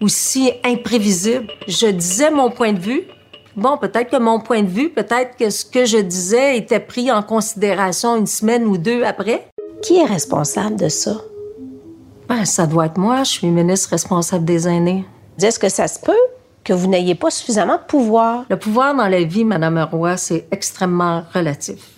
aussi 0.00 0.50
imprévisible. 0.64 1.46
Je 1.68 1.86
disais 1.86 2.30
mon 2.30 2.50
point 2.50 2.72
de 2.72 2.80
vue. 2.80 3.02
Bon, 3.54 3.76
peut-être 3.76 4.10
que 4.10 4.18
mon 4.18 4.40
point 4.40 4.62
de 4.62 4.68
vue, 4.68 4.88
peut-être 4.88 5.36
que 5.36 5.50
ce 5.50 5.64
que 5.64 5.84
je 5.84 5.98
disais 5.98 6.56
était 6.56 6.80
pris 6.80 7.12
en 7.12 7.22
considération 7.22 8.16
une 8.16 8.26
semaine 8.26 8.64
ou 8.64 8.78
deux 8.78 9.02
après. 9.04 9.46
Qui 9.82 9.98
est 9.98 10.06
responsable 10.06 10.76
de 10.76 10.88
ça? 10.88 11.20
Ben, 12.28 12.44
ça 12.44 12.66
doit 12.66 12.86
être 12.86 12.98
moi. 12.98 13.24
Je 13.24 13.30
suis 13.30 13.48
ministre 13.48 13.90
responsable 13.90 14.44
des 14.44 14.66
aînés. 14.68 15.04
Est-ce 15.40 15.58
que 15.58 15.68
ça 15.68 15.86
se 15.86 15.98
peut 15.98 16.12
que 16.64 16.72
vous 16.72 16.86
n'ayez 16.86 17.14
pas 17.14 17.30
suffisamment 17.30 17.76
de 17.76 17.82
pouvoir? 17.86 18.44
Le 18.48 18.56
pouvoir 18.56 18.94
dans 18.94 19.08
la 19.08 19.22
vie, 19.22 19.44
Madame 19.44 19.86
Roy, 19.90 20.16
c'est 20.16 20.46
extrêmement 20.50 21.24
relatif. 21.34 21.90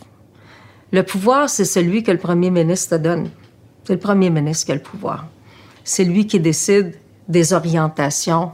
Le 0.90 1.02
pouvoir, 1.02 1.48
c'est 1.50 1.64
celui 1.64 2.02
que 2.02 2.10
le 2.10 2.18
premier 2.18 2.50
ministre 2.50 2.96
te 2.96 3.02
donne. 3.02 3.30
C'est 3.84 3.92
le 3.92 4.00
premier 4.00 4.30
ministre 4.30 4.66
qui 4.66 4.72
a 4.72 4.76
le 4.76 4.80
pouvoir. 4.80 5.26
C'est 5.84 6.04
lui 6.04 6.26
qui 6.26 6.40
décide 6.40 6.94
des 7.28 7.52
orientations. 7.52 8.52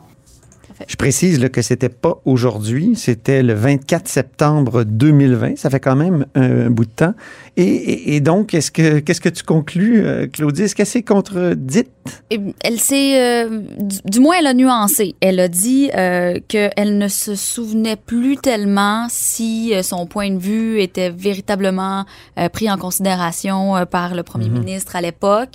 Je 0.88 0.96
précise 0.96 1.40
là, 1.40 1.48
que 1.48 1.62
c'était 1.62 1.88
pas 1.88 2.20
aujourd'hui, 2.24 2.92
c'était 2.96 3.42
le 3.42 3.54
24 3.54 4.08
septembre 4.08 4.84
2020. 4.84 5.58
Ça 5.58 5.70
fait 5.70 5.80
quand 5.80 5.96
même 5.96 6.26
un, 6.34 6.66
un 6.66 6.70
bout 6.70 6.84
de 6.86 6.90
temps. 6.90 7.14
Et, 7.56 7.62
et- 7.64 8.14
et 8.16 8.20
donc, 8.20 8.54
est-ce 8.54 8.70
que, 8.70 8.98
qu'est-ce 9.00 9.20
que 9.20 9.28
tu 9.28 9.42
conclus, 9.42 10.00
euh, 10.04 10.26
Claudie? 10.26 10.62
Est-ce 10.62 10.74
qu'elle 10.74 10.86
s'est 10.86 11.02
contredite? 11.02 11.88
Et 12.30 12.40
elle 12.64 12.80
s'est, 12.80 13.20
euh, 13.20 13.60
du, 13.78 13.98
du 14.04 14.20
moins, 14.20 14.36
elle 14.38 14.46
a 14.46 14.54
nuancé. 14.54 15.14
Elle 15.20 15.38
a 15.40 15.48
dit 15.48 15.90
euh, 15.96 16.38
qu'elle 16.48 16.96
ne 16.98 17.08
se 17.08 17.34
souvenait 17.34 17.96
plus 17.96 18.36
tellement 18.36 19.06
si 19.10 19.72
son 19.82 20.06
point 20.06 20.30
de 20.30 20.38
vue 20.38 20.80
était 20.80 21.10
véritablement 21.10 22.04
pris 22.52 22.70
en 22.70 22.76
considération 22.78 23.74
par 23.90 24.14
le 24.14 24.22
premier 24.22 24.48
ministre 24.48 24.96
à 24.96 25.00
l'époque. 25.00 25.50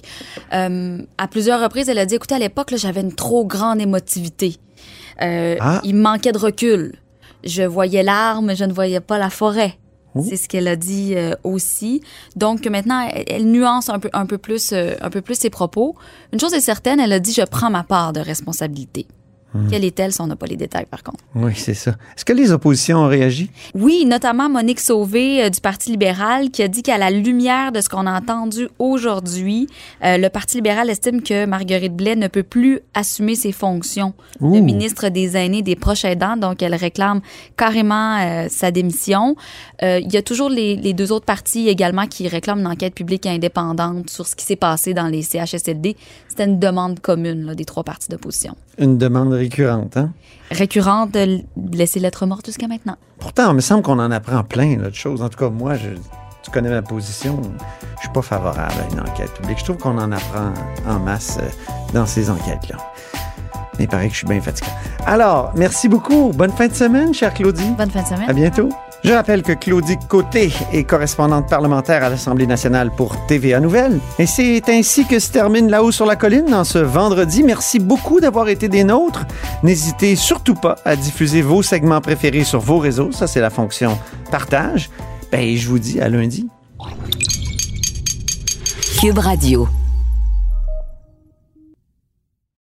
À 0.52 1.28
plusieurs 1.30 1.62
reprises, 1.62 1.90
elle 1.90 1.98
a 2.00 2.06
dit, 2.06 2.16
écoutez, 2.16 2.36
à 2.36 2.40
l'époque, 2.40 2.74
j'avais 2.76 3.02
une 3.02 3.14
trop 3.14 3.46
grande 3.46 3.82
émotivité. 3.82 4.58
Euh, 5.22 5.56
Ah. 5.60 5.82
Il 5.84 5.96
manquait 5.96 6.32
de 6.32 6.38
recul. 6.38 6.96
Je 7.44 7.64
voyais 7.64 8.04
l'arme, 8.04 8.56
je 8.56 8.64
ne 8.64 8.74
voyais 8.74 9.00
pas 9.00 9.18
la 9.18 9.30
forêt. 9.30 9.78
Oh. 10.16 10.26
C'est 10.28 10.38
ce 10.38 10.48
qu'elle 10.48 10.68
a 10.68 10.76
dit 10.76 11.14
euh, 11.16 11.36
aussi. 11.44 12.02
Donc 12.36 12.66
maintenant, 12.68 13.08
elle, 13.12 13.26
elle 13.28 13.52
nuance 13.52 13.90
un 13.90 14.00
peu, 14.00 14.10
un 14.14 14.26
peu 14.26 14.38
plus, 14.38 14.72
euh, 14.72 14.96
un 15.02 15.10
peu 15.10 15.22
plus 15.22 15.36
ses 15.36 15.50
propos. 15.50 15.96
Une 16.32 16.40
chose 16.40 16.54
est 16.54 16.62
certaine, 16.62 17.00
elle 17.00 17.12
a 17.14 17.20
dit 17.20 17.34
je 17.34 17.44
prends 17.44 17.70
ma 17.70 17.84
part 17.84 18.14
de 18.14 18.22
responsabilité. 18.22 19.08
Quelle 19.70 19.86
est-elle 19.86 20.12
si 20.12 20.22
on 20.22 20.28
n'a 20.28 20.36
pas 20.36 20.46
les 20.46 20.58
détails 20.58 20.86
par 20.86 21.04
contre? 21.04 21.24
Oui, 21.36 21.54
c'est 21.56 21.74
ça. 21.74 21.92
Est-ce 22.16 22.26
que 22.26 22.34
les 22.34 22.52
oppositions 22.52 23.00
ont 23.00 23.08
réagi? 23.08 23.50
Oui, 23.74 24.06
notamment 24.06 24.50
Monique 24.50 24.80
Sauvé 24.80 25.44
euh, 25.44 25.50
du 25.50 25.62
Parti 25.62 25.92
libéral 25.92 26.50
qui 26.50 26.64
a 26.64 26.68
dit 26.68 26.84
qu'à 26.84 26.98
la 26.98 27.12
lumière 27.12 27.72
de 27.72 27.82
ce 27.82 27.90
qu'on 27.90 28.06
a 28.06 28.18
entendu 28.18 28.68
aujourd'hui, 28.80 29.68
euh, 30.04 30.18
le 30.18 30.30
Parti 30.30 30.58
libéral 30.58 30.90
estime 30.90 31.22
que 31.22 31.46
Marguerite 31.46 31.96
Blais 31.96 32.16
ne 32.16 32.28
peut 32.28 32.44
plus 32.44 32.80
assumer 32.94 33.36
ses 33.36 33.52
fonctions 33.52 34.14
de 34.42 34.60
ministre 34.60 35.10
des 35.10 35.38
aînés, 35.38 35.62
des 35.62 35.76
proches 35.76 36.06
aidants, 36.06 36.38
donc 36.38 36.62
elle 36.62 36.76
réclame 36.76 37.22
carrément 37.58 38.18
euh, 38.20 38.48
sa 38.50 38.72
démission. 38.72 39.36
Il 39.82 40.12
y 40.12 40.18
a 40.18 40.22
toujours 40.22 40.50
les, 40.50 40.76
les 40.76 40.94
deux 40.94 41.12
autres 41.12 41.26
partis 41.26 41.68
également 41.68 42.08
qui 42.08 42.28
réclament 42.28 42.60
une 42.60 42.68
enquête 42.68 42.96
publique 42.96 43.26
indépendante 43.26 44.10
sur 44.10 44.26
ce 44.26 44.36
qui 44.36 44.46
s'est 44.46 44.56
passé 44.56 44.94
dans 44.94 45.08
les 45.08 45.22
CHSLD. 45.22 45.96
C'était 46.28 46.46
une 46.46 46.60
demande 46.60 47.00
commune 47.00 47.46
là, 47.46 47.56
des 47.56 47.66
trois 47.66 47.84
partis 47.84 48.10
d'opposition. 48.10 48.56
Une 48.78 48.98
demande 48.98 49.32
récurrente, 49.34 49.98
hein? 49.98 50.12
Récurrente 50.52 51.12
de 51.12 51.40
laisser 51.74 52.00
lettre 52.00 52.26
morte 52.26 52.46
jusqu'à 52.46 52.68
maintenant. 52.68 52.98
Pourtant, 53.20 53.50
il 53.52 53.56
me 53.56 53.62
semble 53.62 53.82
qu'on 53.84 54.00
en 54.00 54.12
apprend 54.12 54.44
plein 54.44 54.78
là, 54.78 54.90
de 54.90 54.96
choses. 54.96 55.22
En 55.22 55.30
tout 55.30 55.38
cas, 55.40 55.50
moi, 55.50 55.76
je, 55.76 55.90
tu 56.44 56.52
connais 56.52 56.70
ma 56.70 56.82
position. 56.82 57.42
Je 57.96 58.02
suis 58.02 58.10
pas 58.10 58.22
favorable 58.22 58.74
à 58.82 58.94
une 58.94 59.00
enquête 59.00 59.34
publique. 59.34 59.60
Je 59.60 59.64
trouve 59.64 59.78
qu'on 59.78 59.98
en 59.98 60.12
apprend 60.12 60.54
en 60.88 61.00
masse 61.00 61.38
euh, 61.42 61.48
dans 61.94 62.06
ces 62.06 62.30
enquêtes-là. 62.30 62.78
Mais 63.78 63.86
il 63.86 63.88
paraît 63.88 64.08
que 64.08 64.14
je 64.14 64.20
suis 64.20 64.28
bien 64.28 64.42
fatigué. 64.42 64.70
Alors, 65.06 65.52
merci 65.56 65.90
beaucoup. 65.90 66.32
Bonne 66.34 66.52
fin 66.52 66.68
de 66.68 66.74
semaine, 66.74 67.14
chère 67.14 67.34
Claudie. 67.34 67.72
Bonne 67.78 67.90
fin 67.90 68.04
de 68.04 68.08
semaine. 68.08 68.30
À 68.30 68.34
bientôt. 68.34 68.70
Je 69.06 69.14
rappelle 69.14 69.44
que 69.44 69.52
Claudie 69.52 70.00
Côté 70.10 70.52
est 70.74 70.84
correspondante 70.84 71.48
parlementaire 71.48 72.04
à 72.04 72.10
l'Assemblée 72.10 72.48
nationale 72.48 72.90
pour 72.90 73.16
TVA 73.28 73.60
Nouvelles. 73.60 74.00
Et 74.18 74.26
c'est 74.26 74.68
ainsi 74.68 75.06
que 75.06 75.20
se 75.20 75.32
termine 75.32 75.70
La 75.70 75.84
Haut 75.84 75.92
sur 75.92 76.08
la 76.08 76.16
colline 76.16 76.48
dans 76.48 76.64
ce 76.64 76.80
vendredi. 76.80 77.44
Merci 77.44 77.78
beaucoup 77.78 78.20
d'avoir 78.20 78.50
été 78.50 78.68
des 78.68 78.84
nôtres. 78.84 79.24
N'hésitez 79.62 80.16
surtout 80.16 80.56
pas 80.56 80.78
à 80.86 80.96
diffuser 80.96 81.44
vos 81.44 81.62
segments 81.62 82.02
préférés 82.02 82.46
sur 82.46 82.60
vos 82.60 82.80
réseaux. 82.80 83.12
Ça, 83.12 83.28
c'est 83.28 83.42
la 83.42 83.52
fonction 83.52 83.96
partage. 84.32 84.90
Ben, 85.32 85.56
je 85.56 85.70
vous 85.70 85.78
dis 85.78 86.02
à 86.02 86.10
lundi. 86.10 86.48
Cube 89.00 89.20
Radio. 89.20 89.68